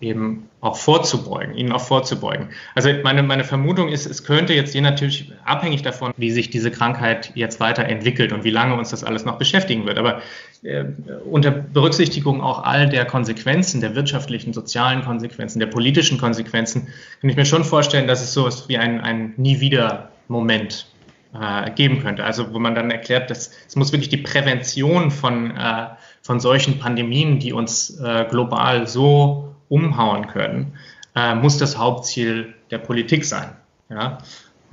eben 0.00 0.48
auch 0.60 0.76
vorzubeugen, 0.76 1.54
ihnen 1.54 1.72
auch 1.72 1.80
vorzubeugen. 1.80 2.48
Also 2.74 2.90
meine, 3.02 3.22
meine 3.22 3.44
Vermutung 3.44 3.88
ist, 3.88 4.06
es 4.06 4.24
könnte 4.24 4.54
jetzt 4.54 4.74
je 4.74 4.80
natürlich 4.80 5.32
abhängig 5.44 5.82
davon, 5.82 6.12
wie 6.16 6.30
sich 6.30 6.50
diese 6.50 6.70
Krankheit 6.70 7.32
jetzt 7.34 7.60
weiterentwickelt 7.60 8.32
und 8.32 8.44
wie 8.44 8.50
lange 8.50 8.74
uns 8.74 8.90
das 8.90 9.04
alles 9.04 9.24
noch 9.24 9.38
beschäftigen 9.38 9.86
wird. 9.86 9.98
Aber 9.98 10.22
äh, 10.62 10.84
unter 11.30 11.50
Berücksichtigung 11.50 12.40
auch 12.40 12.64
all 12.64 12.88
der 12.88 13.04
Konsequenzen, 13.04 13.80
der 13.80 13.94
wirtschaftlichen, 13.94 14.52
sozialen 14.52 15.02
Konsequenzen, 15.02 15.60
der 15.60 15.66
politischen 15.66 16.18
Konsequenzen, 16.18 16.88
kann 17.20 17.30
ich 17.30 17.36
mir 17.36 17.46
schon 17.46 17.64
vorstellen, 17.64 18.06
dass 18.06 18.22
es 18.22 18.32
so 18.32 18.46
ist 18.46 18.68
wie 18.68 18.78
ein, 18.78 19.00
ein 19.00 19.34
Nie 19.36 19.60
wieder 19.60 20.10
Moment 20.28 20.86
äh, 21.34 21.70
geben 21.72 22.00
könnte. 22.02 22.24
Also 22.24 22.52
wo 22.52 22.58
man 22.58 22.74
dann 22.74 22.90
erklärt, 22.90 23.30
dass 23.30 23.50
es 23.66 23.76
muss 23.76 23.92
wirklich 23.92 24.08
die 24.08 24.18
Prävention 24.18 25.10
von, 25.10 25.56
äh, 25.56 25.86
von 26.22 26.40
solchen 26.40 26.78
Pandemien, 26.78 27.38
die 27.38 27.52
uns 27.52 27.98
äh, 28.00 28.26
global 28.28 28.86
so 28.86 29.47
umhauen 29.68 30.26
können, 30.26 30.78
äh, 31.14 31.34
muss 31.34 31.58
das 31.58 31.78
Hauptziel 31.78 32.54
der 32.70 32.78
Politik 32.78 33.24
sein. 33.24 33.56
Ja? 33.88 34.18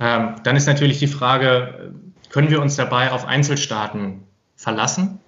Ähm, 0.00 0.36
dann 0.44 0.56
ist 0.56 0.66
natürlich 0.66 0.98
die 0.98 1.06
Frage, 1.06 1.92
können 2.30 2.50
wir 2.50 2.60
uns 2.60 2.76
dabei 2.76 3.12
auf 3.12 3.26
Einzelstaaten 3.26 4.22
verlassen? 4.56 5.20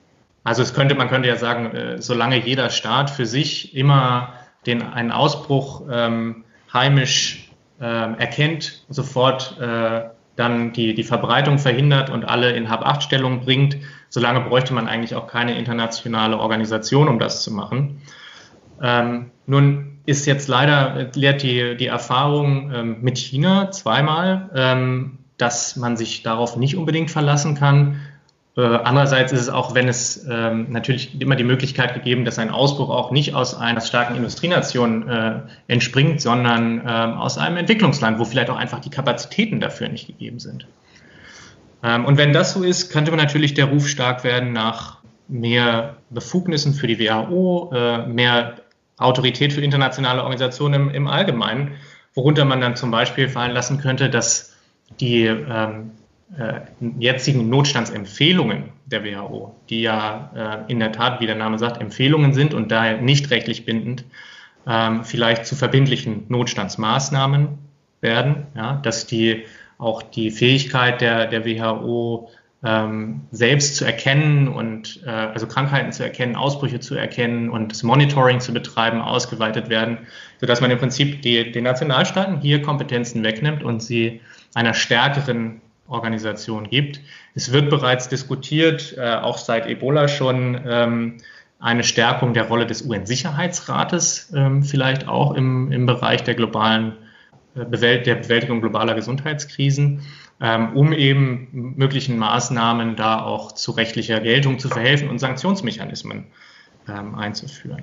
Also 0.44 0.62
es 0.62 0.74
könnte, 0.74 0.94
man 0.94 1.09
könnte 1.09 1.28
ja 1.28 1.37
sagen, 1.37 1.74
äh, 1.74 2.02
solange 2.02 2.38
jeder 2.44 2.70
Staat 2.70 3.11
für 3.11 3.26
sich 3.26 3.76
immer 3.76 4.35
den, 4.66 4.83
einen 4.83 5.12
Ausbruch 5.12 5.83
ähm, 5.90 6.44
heimisch 6.72 7.50
äh, 7.81 7.85
erkennt, 7.85 8.85
sofort 8.88 9.59
äh, 9.61 10.02
dann 10.37 10.72
die, 10.72 10.94
die 10.94 11.02
Verbreitung 11.02 11.59
verhindert 11.59 12.11
und 12.11 12.24
alle 12.24 12.52
in 12.52 12.70
Hab-Acht-Stellung 12.70 13.40
bringt, 13.40 13.76
solange 14.09 14.40
bräuchte 14.40 14.72
man 14.72 14.87
eigentlich 14.87 15.14
auch 15.16 15.26
keine 15.26 15.59
internationale 15.59 16.38
Organisation, 16.38 17.09
um 17.09 17.18
das 17.18 17.42
zu 17.42 17.52
machen. 17.52 18.00
Ähm, 18.83 19.31
nun 19.47 19.99
ist 20.07 20.27
jetzt 20.27 20.49
leider, 20.49 21.11
lehrt 21.14 21.43
die, 21.43 21.77
die 21.77 21.87
Erfahrung 21.87 22.73
ähm, 22.73 22.97
mit 23.03 23.19
China 23.19 23.71
zweimal, 23.71 24.51
ähm, 24.55 25.19
dass 25.37 25.77
man 25.77 25.97
sich 25.97 26.23
darauf 26.23 26.57
nicht 26.57 26.77
unbedingt 26.77 27.11
verlassen 27.11 27.55
kann. 27.55 28.01
Äh, 28.57 28.62
andererseits 28.62 29.33
ist 29.33 29.43
es 29.43 29.49
auch, 29.49 29.75
wenn 29.75 29.87
es 29.87 30.27
ähm, 30.29 30.67
natürlich 30.71 31.21
immer 31.21 31.37
die 31.37 31.45
Möglichkeit 31.45 31.95
gegeben, 31.95 32.25
dass 32.25 32.38
ein 32.38 32.51
Ausbruch 32.51 32.91
auch 32.91 33.11
nicht 33.11 33.35
aus 33.35 33.55
einer 33.55 33.81
starken 33.81 34.17
Industrienation 34.17 35.09
äh, 35.09 35.41
entspringt, 35.69 36.21
sondern 36.21 36.85
äh, 36.85 36.91
aus 36.91 37.38
einem 37.38 37.57
Entwicklungsland, 37.59 38.19
wo 38.19 38.25
vielleicht 38.25 38.51
auch 38.51 38.57
einfach 38.57 38.81
die 38.81 38.91
Kapazitäten 38.91 39.61
dafür 39.61 39.88
nicht 39.88 40.07
gegeben 40.07 40.41
sind. 40.41 40.67
Ähm, 41.83 42.05
und 42.05 42.19
wenn 42.19 42.33
das 42.33 42.53
so 42.53 42.62
ist, 42.62 42.91
könnte 42.91 43.11
man 43.11 43.19
natürlich 43.19 43.55
der 43.55 43.67
Ruf 43.67 43.87
stark 43.87 44.25
werden 44.25 44.53
nach 44.53 44.99
mehr 45.29 45.97
Befugnissen 46.11 46.75
für 46.75 46.87
die 46.87 46.99
WHO, 46.99 47.71
äh, 47.73 48.07
mehr 48.07 48.57
Autorität 48.99 49.53
für 49.53 49.61
internationale 49.61 50.21
Organisationen 50.23 50.89
im, 50.89 50.91
im 50.91 51.07
Allgemeinen, 51.07 51.73
worunter 52.15 52.45
man 52.45 52.61
dann 52.61 52.77
zum 52.77 52.91
Beispiel 52.91 53.29
fallen 53.29 53.53
lassen 53.53 53.79
könnte, 53.79 54.11
dass 54.11 54.57
die, 55.01 55.25
ähm, 55.25 55.93
äh, 56.37 56.61
jetzigen 56.99 57.49
Notstandsempfehlungen 57.49 58.65
der 58.85 59.03
WHO, 59.03 59.55
die 59.71 59.81
ja 59.81 60.65
äh, 60.69 60.71
in 60.71 60.79
der 60.79 60.93
Tat, 60.93 61.21
wie 61.21 61.27
der 61.27 61.37
Name 61.37 61.59
sagt, 61.59 61.81
Empfehlungen 61.81 62.35
sind 62.35 62.53
und 62.53 62.71
daher 62.71 63.01
nicht 63.01 63.31
rechtlich 63.31 63.65
bindend, 63.65 64.05
ähm, 64.67 65.05
vielleicht 65.05 65.47
zu 65.47 65.57
verbindlichen 65.57 66.27
Notstandsmaßnahmen 66.29 67.59
werden, 68.03 68.47
ja, 68.55 68.75
dass 68.83 69.07
die 69.07 69.45
auch 69.79 70.03
die 70.03 70.31
Fähigkeit 70.31 71.01
der, 71.01 71.27
der 71.27 71.47
WHO 71.47 72.31
ähm, 72.64 73.23
selbst 73.31 73.77
zu 73.77 73.85
erkennen 73.85 74.49
und 74.49 75.01
äh, 75.07 75.11
also 75.11 75.47
Krankheiten 75.47 75.92
zu 75.92 76.03
erkennen, 76.03 76.35
Ausbrüche 76.35 76.81
zu 76.81 76.94
erkennen 76.97 77.51
und 77.51 77.71
das 77.71 77.83
Monitoring 77.83 78.40
zu 78.40 78.53
betreiben, 78.53 79.01
ausgeweitet 79.01 79.68
werden, 79.68 79.99
sodass 80.40 80.61
man 80.61 80.71
im 80.71 80.79
Prinzip 80.79 81.23
die, 81.23 81.53
den 81.53 81.64
Nationalstaaten 81.64 82.40
hier 82.40 82.62
Kompetenzen 82.62 83.23
wegnimmt 83.23 83.62
und 83.62 83.83
sie 83.83 84.21
einer 84.55 84.75
stärkeren 84.75 85.61
Organisation 85.87 86.68
gibt. 86.68 87.01
Es 87.35 87.53
wird 87.53 87.71
bereits 87.71 88.09
diskutiert, 88.09 88.97
äh, 88.99 89.14
auch 89.14 89.38
seit 89.38 89.66
Ebola 89.66 90.09
schon, 90.09 90.61
ähm, 90.66 91.18
eine 91.61 91.83
Stärkung 91.83 92.35
der 92.35 92.44
Rolle 92.44 92.66
des 92.66 92.83
UN-Sicherheitsrates 92.83 94.33
ähm, 94.35 94.62
vielleicht 94.62 95.09
auch 95.09 95.35
im, 95.35 95.73
im 95.73 95.87
Bereich 95.87 96.23
der 96.23 96.35
globalen 96.35 96.92
äh, 97.57 97.64
Bewält 97.64 98.07
der 98.07 98.16
Bewältigung 98.16 98.61
globaler 98.61 98.94
Gesundheitskrisen, 98.94 100.03
um 100.40 100.92
eben 100.92 101.74
möglichen 101.77 102.16
Maßnahmen 102.16 102.94
da 102.94 103.22
auch 103.22 103.53
zu 103.53 103.72
rechtlicher 103.72 104.20
Geltung 104.20 104.61
zu 104.61 104.68
verhelfen 104.68 105.09
und 105.09 105.18
Sanktionsmechanismen 105.18 106.27
ähm, 106.88 107.14
einzuführen. 107.16 107.83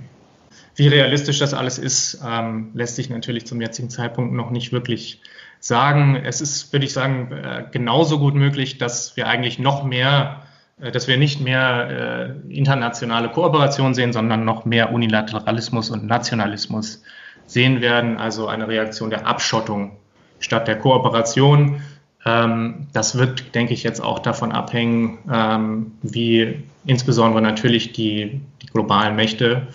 Wie 0.76 0.88
realistisch 0.88 1.40
das 1.40 1.54
alles 1.54 1.78
ist, 1.78 2.22
ähm, 2.26 2.72
lässt 2.74 2.98
sich 2.98 3.10
natürlich 3.10 3.46
zum 3.46 3.62
jetzigen 3.62 3.90
Zeitpunkt 3.90 4.34
noch 4.34 4.52
nicht 4.52 4.74
wirklich 4.74 5.22
sagen. 5.60 6.16
Es 6.16 6.42
ist, 6.42 6.74
würde 6.74 6.86
ich 6.86 6.94
sagen, 6.94 7.32
äh, 7.32 7.64
genauso 7.72 8.20
gut 8.20 8.36
möglich, 8.36 8.78
dass 8.78 9.16
wir 9.16 9.28
eigentlich 9.28 9.58
noch 9.58 9.86
mehr, 9.86 10.42
äh, 10.82 10.92
dass 10.92 11.08
wir 11.08 11.18
nicht 11.18 11.40
mehr 11.40 12.36
äh, 12.50 12.54
internationale 12.54 13.30
Kooperation 13.30 13.94
sehen, 13.94 14.12
sondern 14.12 14.44
noch 14.44 14.66
mehr 14.66 14.92
Unilateralismus 14.92 15.90
und 15.90 16.06
Nationalismus 16.06 17.04
sehen 17.46 17.80
werden, 17.80 18.18
also 18.18 18.48
eine 18.48 18.68
Reaktion 18.68 19.10
der 19.10 19.26
Abschottung 19.26 19.98
statt 20.40 20.68
der 20.68 20.78
Kooperation. 20.78 21.82
Ähm, 22.26 22.88
das 22.94 23.18
wird, 23.18 23.54
denke 23.56 23.74
ich, 23.74 23.84
jetzt 23.84 24.02
auch 24.02 24.20
davon 24.20 24.52
abhängen, 24.52 25.20
ähm, 25.32 25.92
wie 26.02 26.64
insbesondere 26.86 27.42
natürlich 27.42 27.94
die, 27.94 28.42
die 28.62 28.68
globalen 28.68 29.16
Mächte, 29.16 29.68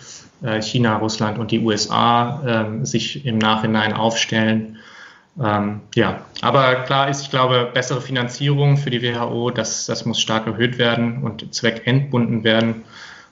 China, 0.63 0.97
Russland 0.97 1.39
und 1.39 1.51
die 1.51 1.61
USA, 1.61 2.43
ähm, 2.47 2.87
sich 2.87 3.27
im 3.27 3.37
Nachhinein 3.37 3.93
aufstellen 3.93 4.79
ja, 5.37 6.21
aber 6.43 6.75
klar 6.85 7.09
ist, 7.09 7.23
ich 7.23 7.31
glaube, 7.31 7.71
bessere 7.73 8.03
Finanzierung 8.03 8.77
für 8.77 8.91
die 8.91 9.01
WHO, 9.01 9.51
das, 9.51 9.87
das 9.87 10.05
muss 10.05 10.21
stark 10.21 10.47
erhöht 10.47 10.77
werden 10.77 11.23
und 11.23 11.55
zweckentbunden 11.55 12.45
werden. 12.45 12.83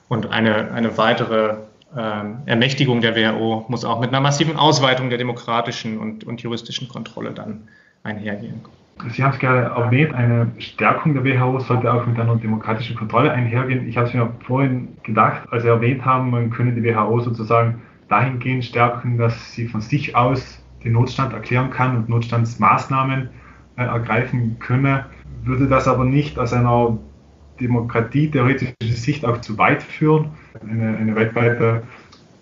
Und 0.07 0.31
eine, 0.31 0.71
eine 0.71 0.97
weitere 0.97 1.57
Ermächtigung 1.93 3.01
der 3.01 3.15
WHO 3.15 3.65
muss 3.67 3.83
auch 3.83 3.99
mit 3.99 4.09
einer 4.09 4.21
massiven 4.21 4.57
Ausweitung 4.57 5.09
der 5.09 5.17
demokratischen 5.17 5.97
und, 5.97 6.23
und 6.23 6.41
juristischen 6.41 6.87
Kontrolle 6.87 7.31
dann 7.31 7.67
einhergehen. 8.03 8.61
Sie 9.07 9.23
haben 9.23 9.31
es 9.31 9.39
gerade 9.39 9.61
erwähnt, 9.61 10.13
eine 10.13 10.51
Stärkung 10.57 11.13
der 11.13 11.23
WHO 11.23 11.59
sollte 11.59 11.91
auch 11.91 12.05
mit 12.05 12.19
einer 12.19 12.35
demokratischen 12.35 12.97
Kontrolle 12.97 13.31
einhergehen. 13.31 13.87
Ich 13.87 13.95
habe 13.95 14.07
es 14.07 14.13
mir 14.13 14.29
vorhin 14.45 14.89
gedacht, 15.03 15.47
als 15.51 15.63
Sie 15.63 15.69
erwähnt 15.69 16.03
haben, 16.03 16.31
man 16.31 16.49
könne 16.49 16.73
die 16.73 16.83
WHO 16.83 17.21
sozusagen 17.21 17.81
dahingehend 18.09 18.65
stärken, 18.65 19.17
dass 19.17 19.53
sie 19.53 19.67
von 19.67 19.81
sich 19.81 20.15
aus 20.15 20.61
den 20.83 20.93
Notstand 20.93 21.33
erklären 21.33 21.69
kann 21.69 21.95
und 21.95 22.09
Notstandsmaßnahmen 22.09 23.29
äh, 23.77 23.83
ergreifen 23.83 24.57
könne, 24.59 25.05
würde 25.43 25.67
das 25.67 25.87
aber 25.87 26.03
nicht 26.03 26.37
aus 26.37 26.51
einer 26.51 26.97
demokratie-theoretischen 27.59 28.75
Sicht 28.81 29.25
auch 29.25 29.39
zu 29.41 29.57
weit 29.57 29.83
führen, 29.83 30.29
eine, 30.61 30.97
eine 30.97 31.15
weltweite 31.15 31.83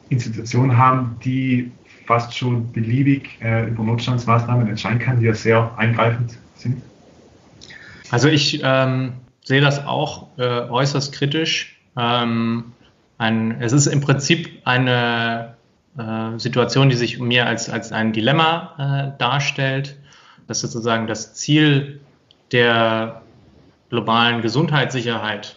Institution 0.10 0.78
haben, 0.78 1.18
die 1.24 1.72
fast 2.06 2.36
schon 2.36 2.72
beliebig 2.72 3.38
äh, 3.42 3.68
über 3.68 3.84
Notstandsmaßnahmen 3.84 4.68
entscheiden 4.68 5.00
kann, 5.00 5.20
die 5.20 5.26
ja 5.26 5.34
sehr 5.34 5.72
eingreifend? 5.78 6.40
Also 8.10 8.30
ich 8.30 8.62
ähm, 8.64 9.14
sehe 9.44 9.62
das 9.62 9.86
auch 9.86 10.28
äh, 10.38 10.44
äußerst 10.44 11.14
kritisch. 11.14 11.80
Ähm, 11.98 12.74
ein, 13.18 13.62
es 13.62 13.74
ist 13.74 13.88
im 13.88 14.02
Prinzip 14.02 14.62
eine 14.66 15.56
äh, 15.98 16.38
Situation, 16.38 16.90
die 16.90 16.96
sich 16.96 17.20
mir 17.20 17.48
als, 17.48 17.70
als 17.70 17.92
ein 17.92 18.14
Dilemma 18.14 19.14
äh, 19.16 19.20
darstellt, 19.20 19.98
dass 20.48 20.62
sozusagen 20.62 21.08
das 21.08 21.34
Ziel 21.34 22.00
der 22.52 23.22
globalen 23.90 24.42
Gesundheitssicherheit. 24.42 25.56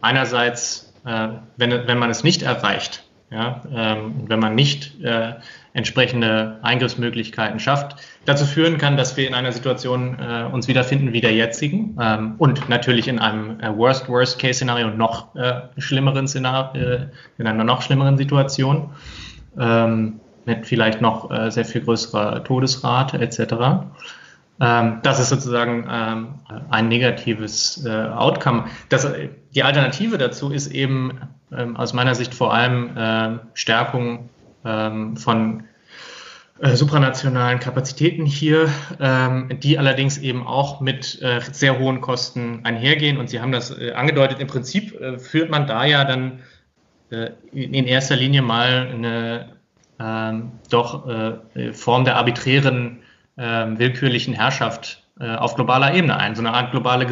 Einerseits, 0.00 0.92
äh, 1.04 1.28
wenn, 1.56 1.70
wenn 1.70 1.98
man 1.98 2.10
es 2.10 2.24
nicht 2.24 2.42
erreicht, 2.42 3.04
ja, 3.30 3.62
ähm, 3.72 4.24
wenn 4.28 4.38
man 4.38 4.54
nicht 4.54 5.02
äh, 5.02 5.34
entsprechende 5.76 6.58
Eingriffsmöglichkeiten 6.62 7.60
schafft, 7.60 7.96
dazu 8.24 8.46
führen 8.46 8.78
kann, 8.78 8.96
dass 8.96 9.18
wir 9.18 9.28
in 9.28 9.34
einer 9.34 9.52
Situation 9.52 10.18
äh, 10.18 10.44
uns 10.50 10.68
wiederfinden 10.68 11.12
wie 11.12 11.20
der 11.20 11.34
jetzigen 11.34 11.98
ähm, 12.00 12.34
und 12.38 12.70
natürlich 12.70 13.08
in 13.08 13.18
einem 13.18 13.60
äh, 13.60 13.76
Worst-Worst-Case-Szenario 13.76 14.88
noch 14.88 15.34
äh, 15.36 15.60
schlimmeren 15.76 16.26
Szenario, 16.28 16.82
äh, 16.82 17.06
in 17.36 17.46
einer 17.46 17.62
noch 17.62 17.82
schlimmeren 17.82 18.16
Situation 18.16 18.88
ähm, 19.58 20.18
mit 20.46 20.66
vielleicht 20.66 21.02
noch 21.02 21.30
äh, 21.30 21.50
sehr 21.50 21.66
viel 21.66 21.82
größerer 21.82 22.42
Todesrate 22.42 23.18
etc. 23.20 23.38
Ähm, 24.58 25.00
das 25.02 25.20
ist 25.20 25.28
sozusagen 25.28 25.86
ähm, 25.92 26.28
ein 26.70 26.88
negatives 26.88 27.84
äh, 27.84 27.90
Outcome. 27.90 28.64
Das, 28.88 29.06
die 29.54 29.62
Alternative 29.62 30.16
dazu 30.16 30.50
ist 30.50 30.68
eben 30.68 31.18
ähm, 31.52 31.76
aus 31.76 31.92
meiner 31.92 32.14
Sicht 32.14 32.32
vor 32.34 32.54
allem 32.54 33.40
Stärkung 33.52 34.30
ähm, 34.66 35.16
von 35.16 35.64
äh, 36.58 36.74
supranationalen 36.74 37.60
Kapazitäten 37.60 38.24
hier, 38.24 38.70
ähm, 38.98 39.50
die 39.62 39.78
allerdings 39.78 40.16
eben 40.18 40.46
auch 40.46 40.80
mit 40.80 41.20
äh, 41.20 41.40
sehr 41.52 41.78
hohen 41.78 42.00
Kosten 42.00 42.60
einhergehen. 42.64 43.18
Und 43.18 43.28
Sie 43.28 43.40
haben 43.40 43.52
das 43.52 43.70
äh, 43.70 43.92
angedeutet, 43.92 44.40
im 44.40 44.46
Prinzip 44.46 44.98
äh, 44.98 45.18
führt 45.18 45.50
man 45.50 45.66
da 45.66 45.84
ja 45.84 46.04
dann 46.04 46.40
äh, 47.10 47.30
in 47.52 47.86
erster 47.86 48.16
Linie 48.16 48.42
mal 48.42 48.88
eine 48.88 49.56
ähm, 49.98 50.52
doch 50.70 51.06
äh, 51.06 51.72
Form 51.72 52.04
der 52.04 52.16
arbiträren, 52.16 53.00
äh, 53.36 53.42
willkürlichen 53.42 54.34
Herrschaft 54.34 55.02
auf 55.18 55.54
globaler 55.54 55.94
Ebene 55.94 56.18
ein, 56.18 56.34
so 56.34 56.42
eine 56.42 56.52
Art 56.52 56.72
globale 56.72 57.06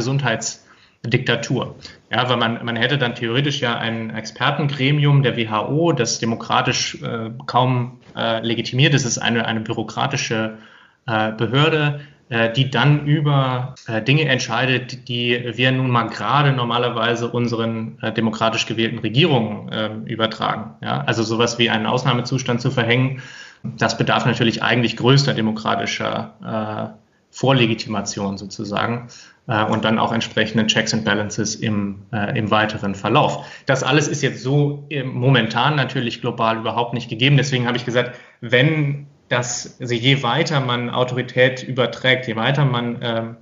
Gesundheitsdiktatur. 1.04 1.76
Ja, 2.10 2.28
weil 2.28 2.36
man, 2.36 2.64
man 2.64 2.76
hätte 2.76 2.98
dann 2.98 3.14
theoretisch 3.14 3.60
ja 3.60 3.76
ein 3.76 4.10
Expertengremium 4.10 5.22
der 5.22 5.36
WHO, 5.36 5.92
das 5.92 6.18
demokratisch 6.18 7.02
äh, 7.02 7.30
kaum 7.46 7.98
äh, 8.16 8.40
legitimiert 8.40 8.94
ist, 8.94 9.04
ist 9.04 9.18
eine, 9.18 9.46
eine 9.46 9.60
bürokratische 9.60 10.58
äh, 11.06 11.32
Behörde, 11.32 12.00
äh, 12.30 12.52
die 12.52 12.70
dann 12.70 13.06
über 13.06 13.74
äh, 13.86 14.02
Dinge 14.02 14.28
entscheidet, 14.28 15.08
die 15.08 15.52
wir 15.54 15.72
nun 15.72 15.90
mal 15.90 16.08
gerade 16.08 16.52
normalerweise 16.52 17.28
unseren 17.28 17.98
äh, 18.00 18.12
demokratisch 18.12 18.66
gewählten 18.66 18.98
Regierungen 18.98 19.70
ähm, 19.72 20.06
übertragen. 20.06 20.74
Ja? 20.82 21.02
Also 21.02 21.22
sowas 21.22 21.58
wie 21.58 21.70
einen 21.70 21.86
Ausnahmezustand 21.86 22.60
zu 22.60 22.70
verhängen, 22.70 23.22
das 23.62 23.96
bedarf 23.96 24.26
natürlich 24.26 24.62
eigentlich 24.62 24.96
größter 24.96 25.32
demokratischer 25.32 26.98
Vorlegitimation 27.37 28.38
sozusagen 28.38 29.09
und 29.47 29.85
dann 29.85 29.99
auch 29.99 30.12
entsprechende 30.12 30.66
Checks 30.68 30.94
and 30.94 31.05
Balances 31.05 31.57
im, 31.57 32.03
im 32.35 32.51
weiteren 32.51 32.94
Verlauf. 32.94 33.44
Das 33.66 33.83
alles 33.83 34.09
ist 34.09 34.23
jetzt 34.23 34.42
so 34.42 34.88
momentan 35.05 35.75
natürlich 35.75 36.20
global 36.20 36.59
überhaupt 36.59 36.94
nicht 36.94 37.11
gegeben. 37.11 37.37
Deswegen 37.37 37.66
habe 37.66 37.77
ich 37.77 37.85
gesagt, 37.85 38.16
wenn 38.40 39.07
dass 39.29 39.81
also 39.81 39.94
je 39.94 40.23
weiter 40.23 40.61
man 40.61 40.90
Autorität 40.90 41.62
überträgt, 41.62 42.27
je 42.27 42.37
weiter 42.37 42.64
man 42.64 42.99
ähm, 43.03 43.37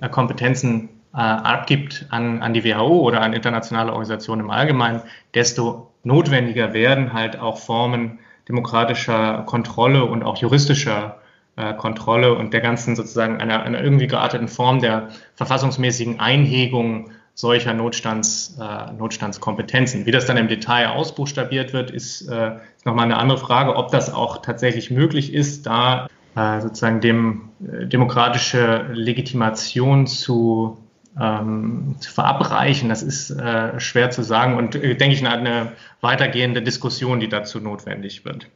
äh, 0.00 0.08
Kompetenzen 0.08 0.88
äh, 1.14 1.18
abgibt 1.18 2.06
an, 2.10 2.42
an 2.42 2.52
die 2.54 2.64
WHO 2.64 3.00
oder 3.00 3.20
an 3.22 3.32
internationale 3.32 3.92
Organisationen 3.92 4.42
im 4.42 4.50
Allgemeinen, 4.50 5.02
desto 5.34 5.92
notwendiger 6.02 6.72
werden 6.72 7.12
halt 7.12 7.38
auch 7.38 7.58
Formen 7.58 8.18
demokratischer 8.48 9.44
Kontrolle 9.46 10.04
und 10.04 10.24
auch 10.24 10.36
juristischer 10.36 11.18
äh, 11.56 11.74
Kontrolle 11.74 12.34
und 12.34 12.52
der 12.52 12.60
ganzen 12.60 12.96
sozusagen 12.96 13.40
einer, 13.40 13.62
einer 13.62 13.82
irgendwie 13.82 14.06
gearteten 14.06 14.48
Form 14.48 14.80
der 14.80 15.08
verfassungsmäßigen 15.34 16.20
Einhegung 16.20 17.10
solcher 17.34 17.72
Notstands, 17.72 18.58
äh, 18.60 18.92
Notstandskompetenzen. 18.92 20.06
Wie 20.06 20.10
das 20.10 20.26
dann 20.26 20.36
im 20.36 20.48
Detail 20.48 20.90
ausbuchstabiert 20.90 21.72
wird, 21.72 21.90
ist, 21.90 22.28
äh, 22.28 22.56
nochmal 22.84 23.06
eine 23.06 23.16
andere 23.16 23.38
Frage, 23.38 23.76
ob 23.76 23.90
das 23.90 24.12
auch 24.12 24.42
tatsächlich 24.42 24.90
möglich 24.90 25.32
ist, 25.32 25.66
da 25.66 26.08
äh, 26.36 26.60
sozusagen 26.60 27.00
dem 27.00 27.48
äh, 27.60 27.86
demokratische 27.86 28.86
Legitimation 28.92 30.06
zu, 30.06 30.78
ähm, 31.18 31.96
zu 31.98 32.12
verabreichen. 32.12 32.88
Das 32.88 33.02
ist 33.02 33.30
äh, 33.30 33.80
schwer 33.80 34.10
zu 34.10 34.22
sagen 34.22 34.56
und 34.56 34.74
äh, 34.74 34.94
denke 34.94 35.14
ich 35.14 35.26
eine 35.26 35.72
weitergehende 36.00 36.62
Diskussion, 36.62 37.20
die 37.20 37.28
dazu 37.28 37.58
notwendig 37.60 38.24
wird. 38.24 38.48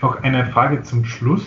Noch 0.00 0.22
eine 0.22 0.46
Frage 0.46 0.82
zum 0.82 1.04
Schluss. 1.04 1.42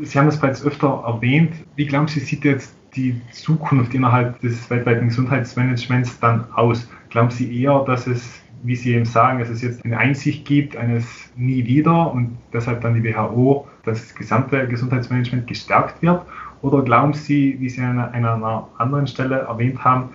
Sie 0.00 0.18
haben 0.18 0.26
das 0.26 0.40
bereits 0.40 0.64
öfter 0.64 1.02
erwähnt. 1.06 1.52
Wie 1.76 1.86
glauben 1.86 2.08
Sie, 2.08 2.20
sieht 2.20 2.44
jetzt 2.44 2.74
die 2.94 3.20
Zukunft 3.32 3.94
innerhalb 3.94 4.40
des 4.40 4.68
weltweiten 4.70 5.08
Gesundheitsmanagements 5.08 6.18
dann 6.20 6.50
aus? 6.52 6.88
Glauben 7.10 7.30
Sie 7.30 7.62
eher, 7.62 7.84
dass 7.86 8.06
es, 8.06 8.40
wie 8.62 8.76
Sie 8.76 8.94
eben 8.94 9.04
sagen, 9.04 9.38
dass 9.38 9.48
es 9.48 9.62
jetzt 9.62 9.84
eine 9.84 9.98
Einsicht 9.98 10.44
gibt, 10.44 10.76
eines 10.76 11.30
nie 11.36 11.66
wieder 11.66 12.12
und 12.12 12.38
deshalb 12.52 12.80
dann 12.82 12.94
die 12.94 13.04
WHO, 13.04 13.66
das 13.84 14.14
gesamte 14.14 14.68
Gesundheitsmanagement 14.68 15.46
gestärkt 15.46 16.02
wird? 16.02 16.24
Oder 16.62 16.82
glauben 16.82 17.12
Sie, 17.12 17.56
wie 17.58 17.68
Sie 17.68 17.80
an 17.80 17.98
einer 17.98 18.68
anderen 18.78 19.06
Stelle 19.06 19.40
erwähnt 19.40 19.84
haben, 19.84 20.10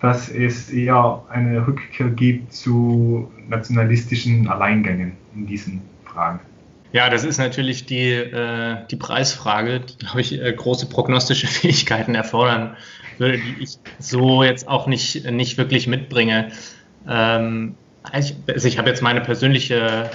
dass 0.00 0.28
es 0.28 0.70
eher 0.70 1.22
eine 1.30 1.64
Rückkehr 1.66 2.08
gibt 2.08 2.52
zu 2.52 3.30
nationalistischen 3.48 4.48
Alleingängen 4.48 5.12
in 5.36 5.46
diesen 5.46 5.80
Fragen? 6.04 6.40
Ja, 6.92 7.08
das 7.08 7.24
ist 7.24 7.38
natürlich 7.38 7.86
die, 7.86 8.10
äh, 8.10 8.86
die 8.90 8.96
Preisfrage, 8.96 9.80
die, 9.80 9.96
glaube 9.96 10.20
ich, 10.20 10.40
äh, 10.40 10.52
große 10.52 10.86
prognostische 10.86 11.46
Fähigkeiten 11.48 12.14
erfordern 12.14 12.76
würde, 13.18 13.38
die 13.38 13.62
ich 13.62 13.78
so 13.98 14.42
jetzt 14.42 14.68
auch 14.68 14.86
nicht, 14.86 15.30
nicht 15.30 15.56
wirklich 15.56 15.86
mitbringe. 15.86 16.52
Ähm, 17.08 17.74
ich, 18.18 18.34
also 18.46 18.68
ich 18.68 18.78
habe 18.78 18.90
jetzt 18.90 19.02
meine 19.02 19.20
persönliche 19.20 20.10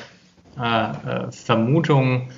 äh, 0.60 0.62
äh 0.62 1.32
Vermutung, 1.32 2.30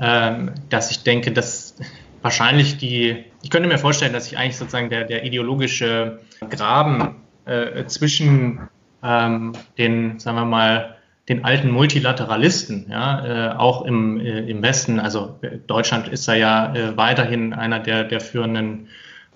ähm, 0.00 0.52
dass 0.70 0.90
ich 0.90 1.02
denke, 1.02 1.32
dass 1.32 1.76
wahrscheinlich 2.22 2.78
die, 2.78 3.24
ich 3.42 3.50
könnte 3.50 3.68
mir 3.68 3.78
vorstellen, 3.78 4.12
dass 4.12 4.24
sich 4.24 4.38
eigentlich 4.38 4.56
sozusagen 4.56 4.90
der, 4.90 5.04
der 5.04 5.24
ideologische 5.24 6.20
Graben 6.50 7.16
äh, 7.44 7.84
zwischen 7.84 8.60
ähm, 9.02 9.52
den, 9.78 10.18
sagen 10.18 10.38
wir 10.38 10.46
mal, 10.46 10.96
den 11.28 11.44
alten 11.44 11.70
Multilateralisten, 11.70 12.86
ja, 12.90 13.52
äh, 13.52 13.56
auch 13.56 13.84
im, 13.84 14.20
äh, 14.20 14.40
im 14.40 14.62
Westen. 14.62 15.00
Also 15.00 15.38
äh, 15.40 15.58
Deutschland 15.66 16.08
ist 16.08 16.28
da 16.28 16.34
ja 16.34 16.74
äh, 16.74 16.96
weiterhin 16.96 17.54
einer 17.54 17.80
der, 17.80 18.04
der 18.04 18.20
führenden 18.20 18.88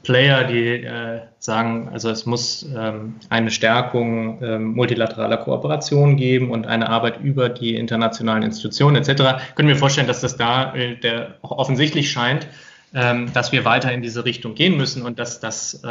Player, 0.02 0.44
die 0.44 0.84
äh, 0.84 1.20
sagen, 1.38 1.88
also 1.90 2.10
es 2.10 2.26
muss 2.26 2.66
ähm, 2.76 3.16
eine 3.30 3.50
Stärkung 3.50 4.42
ähm, 4.42 4.74
multilateraler 4.74 5.38
Kooperation 5.38 6.16
geben 6.16 6.50
und 6.50 6.66
eine 6.66 6.88
Arbeit 6.88 7.20
über 7.22 7.48
die 7.48 7.74
internationalen 7.74 8.42
Institutionen 8.42 8.96
etc. 8.96 9.42
Können 9.54 9.68
wir 9.68 9.76
vorstellen, 9.76 10.06
dass 10.06 10.20
das 10.20 10.36
da 10.36 10.74
äh, 10.74 10.96
der 10.96 11.36
auch 11.42 11.52
offensichtlich 11.52 12.12
scheint, 12.12 12.46
ähm, 12.94 13.32
dass 13.32 13.50
wir 13.50 13.64
weiter 13.64 13.90
in 13.92 14.02
diese 14.02 14.24
Richtung 14.24 14.54
gehen 14.54 14.76
müssen 14.76 15.02
und 15.02 15.18
dass 15.18 15.40
das 15.40 15.82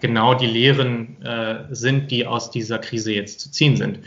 genau 0.00 0.32
die 0.32 0.46
Lehren 0.46 1.16
sind, 1.70 2.10
die 2.10 2.26
aus 2.26 2.50
dieser 2.50 2.78
Krise 2.78 3.12
jetzt 3.12 3.40
zu 3.40 3.50
ziehen 3.50 3.76
sind. 3.76 4.00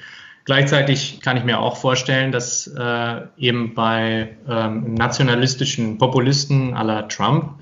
Gleichzeitig 0.45 1.21
kann 1.21 1.38
ich 1.38 1.43
mir 1.43 1.60
auch 1.60 1.77
vorstellen, 1.77 2.32
dass 2.32 2.67
äh, 2.67 3.21
eben 3.38 3.73
bei 3.73 4.36
ähm, 4.47 4.93
nationalistischen 4.93 5.97
Populisten 5.97 6.71
la 6.71 7.03
Trump 7.03 7.62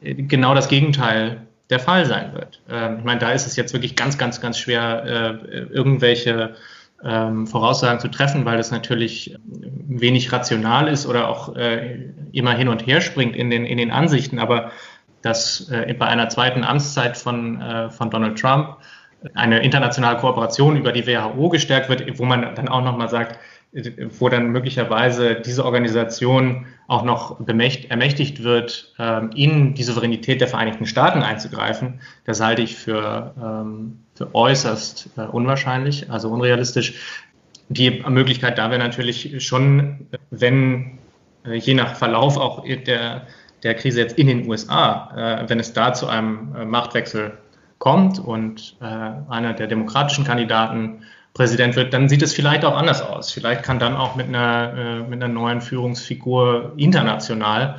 äh, 0.00 0.14
genau 0.14 0.54
das 0.54 0.68
Gegenteil 0.68 1.42
der 1.70 1.80
Fall 1.80 2.06
sein 2.06 2.32
wird. 2.32 2.62
Ähm, 2.70 2.98
ich 2.98 3.04
meine, 3.04 3.20
da 3.20 3.32
ist 3.32 3.46
es 3.46 3.56
jetzt 3.56 3.72
wirklich 3.74 3.94
ganz, 3.94 4.16
ganz, 4.16 4.40
ganz 4.40 4.58
schwer, 4.58 5.40
äh, 5.50 5.58
irgendwelche 5.58 6.54
ähm, 7.04 7.46
Voraussagen 7.46 8.00
zu 8.00 8.08
treffen, 8.08 8.46
weil 8.46 8.56
das 8.56 8.70
natürlich 8.70 9.36
wenig 9.46 10.32
rational 10.32 10.88
ist 10.88 11.06
oder 11.06 11.28
auch 11.28 11.54
äh, 11.56 12.10
immer 12.32 12.54
hin 12.54 12.68
und 12.68 12.86
her 12.86 13.02
springt 13.02 13.36
in 13.36 13.50
den, 13.50 13.66
in 13.66 13.76
den 13.76 13.90
Ansichten. 13.90 14.38
Aber 14.38 14.70
dass 15.20 15.68
äh, 15.70 15.94
bei 15.98 16.06
einer 16.06 16.28
zweiten 16.28 16.64
Amtszeit 16.64 17.16
von, 17.16 17.60
äh, 17.60 17.90
von 17.90 18.10
Donald 18.10 18.38
Trump 18.38 18.78
eine 19.32 19.62
internationale 19.62 20.18
Kooperation 20.18 20.76
über 20.76 20.92
die 20.92 21.06
WHO 21.06 21.48
gestärkt 21.48 21.88
wird, 21.88 22.18
wo 22.18 22.24
man 22.24 22.54
dann 22.54 22.68
auch 22.68 22.84
nochmal 22.84 23.08
sagt, 23.08 23.38
wo 24.18 24.28
dann 24.28 24.50
möglicherweise 24.50 25.34
diese 25.34 25.64
Organisation 25.64 26.66
auch 26.86 27.02
noch 27.02 27.40
bemächt, 27.40 27.90
ermächtigt 27.90 28.44
wird, 28.44 28.94
ähm, 28.98 29.30
in 29.34 29.74
die 29.74 29.82
Souveränität 29.82 30.40
der 30.40 30.48
Vereinigten 30.48 30.86
Staaten 30.86 31.22
einzugreifen, 31.22 32.00
das 32.24 32.40
halte 32.40 32.62
ich 32.62 32.76
für, 32.76 33.34
ähm, 33.42 33.98
für 34.14 34.32
äußerst 34.34 35.10
äh, 35.16 35.22
unwahrscheinlich, 35.22 36.08
also 36.10 36.28
unrealistisch. 36.28 36.94
Die 37.68 38.02
Möglichkeit 38.08 38.58
da 38.58 38.70
wäre 38.70 38.78
natürlich 38.78 39.44
schon, 39.44 40.06
wenn 40.30 40.98
äh, 41.44 41.54
je 41.54 41.74
nach 41.74 41.96
Verlauf 41.96 42.36
auch 42.36 42.64
der, 42.64 43.26
der 43.64 43.74
Krise 43.74 44.00
jetzt 44.00 44.18
in 44.18 44.28
den 44.28 44.48
USA, 44.48 45.42
äh, 45.42 45.48
wenn 45.48 45.58
es 45.58 45.72
da 45.72 45.94
zu 45.94 46.06
einem 46.06 46.70
Machtwechsel 46.70 47.38
kommt 47.84 48.18
und 48.18 48.78
äh, 48.80 48.84
einer 48.84 49.52
der 49.52 49.66
demokratischen 49.66 50.24
Kandidaten 50.24 51.02
Präsident 51.34 51.76
wird, 51.76 51.92
dann 51.92 52.08
sieht 52.08 52.22
es 52.22 52.32
vielleicht 52.32 52.64
auch 52.64 52.78
anders 52.78 53.02
aus. 53.02 53.30
Vielleicht 53.30 53.62
kann 53.62 53.78
dann 53.78 53.94
auch 53.94 54.16
mit 54.16 54.26
einer, 54.26 54.72
äh, 54.74 55.00
mit 55.02 55.22
einer 55.22 55.30
neuen 55.30 55.60
Führungsfigur 55.60 56.72
international 56.78 57.78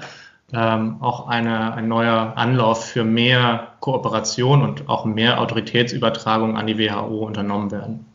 ähm, 0.54 0.98
auch 1.02 1.28
eine, 1.28 1.74
ein 1.74 1.88
neuer 1.88 2.34
Anlauf 2.36 2.86
für 2.86 3.04
mehr 3.04 3.70
Kooperation 3.80 4.62
und 4.62 4.88
auch 4.88 5.06
mehr 5.06 5.42
Autoritätsübertragung 5.42 6.56
an 6.56 6.68
die 6.68 6.78
WHO 6.78 7.26
unternommen 7.26 7.72
werden. 7.72 8.06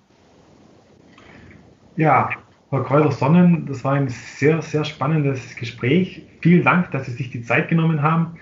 Ja, 1.97 2.31
Frau 2.69 2.85
Kräuter-Sonnen, 2.85 3.67
das 3.67 3.83
war 3.83 3.95
ein 3.95 4.11
sehr, 4.11 4.63
sehr 4.63 4.85
spannendes 4.85 5.57
Gespräch. 5.57 6.23
Vielen 6.41 6.63
Dank, 6.63 6.93
dass 6.93 7.07
Sie 7.07 7.13
sich 7.13 7.31
die 7.31 7.43
Zeit 7.43 7.69
genommen 7.69 8.01
haben. 8.01 8.37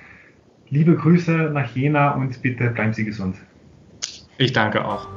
Liebe 0.71 0.97
Grüße 0.97 1.51
nach 1.53 1.75
Jena 1.75 2.11
und 2.11 2.43
bitte 2.43 2.71
bleiben 2.71 2.93
Sie 2.93 3.05
gesund. 3.05 3.37
Ich 4.37 4.53
danke 4.53 4.85
auch. 4.85 5.09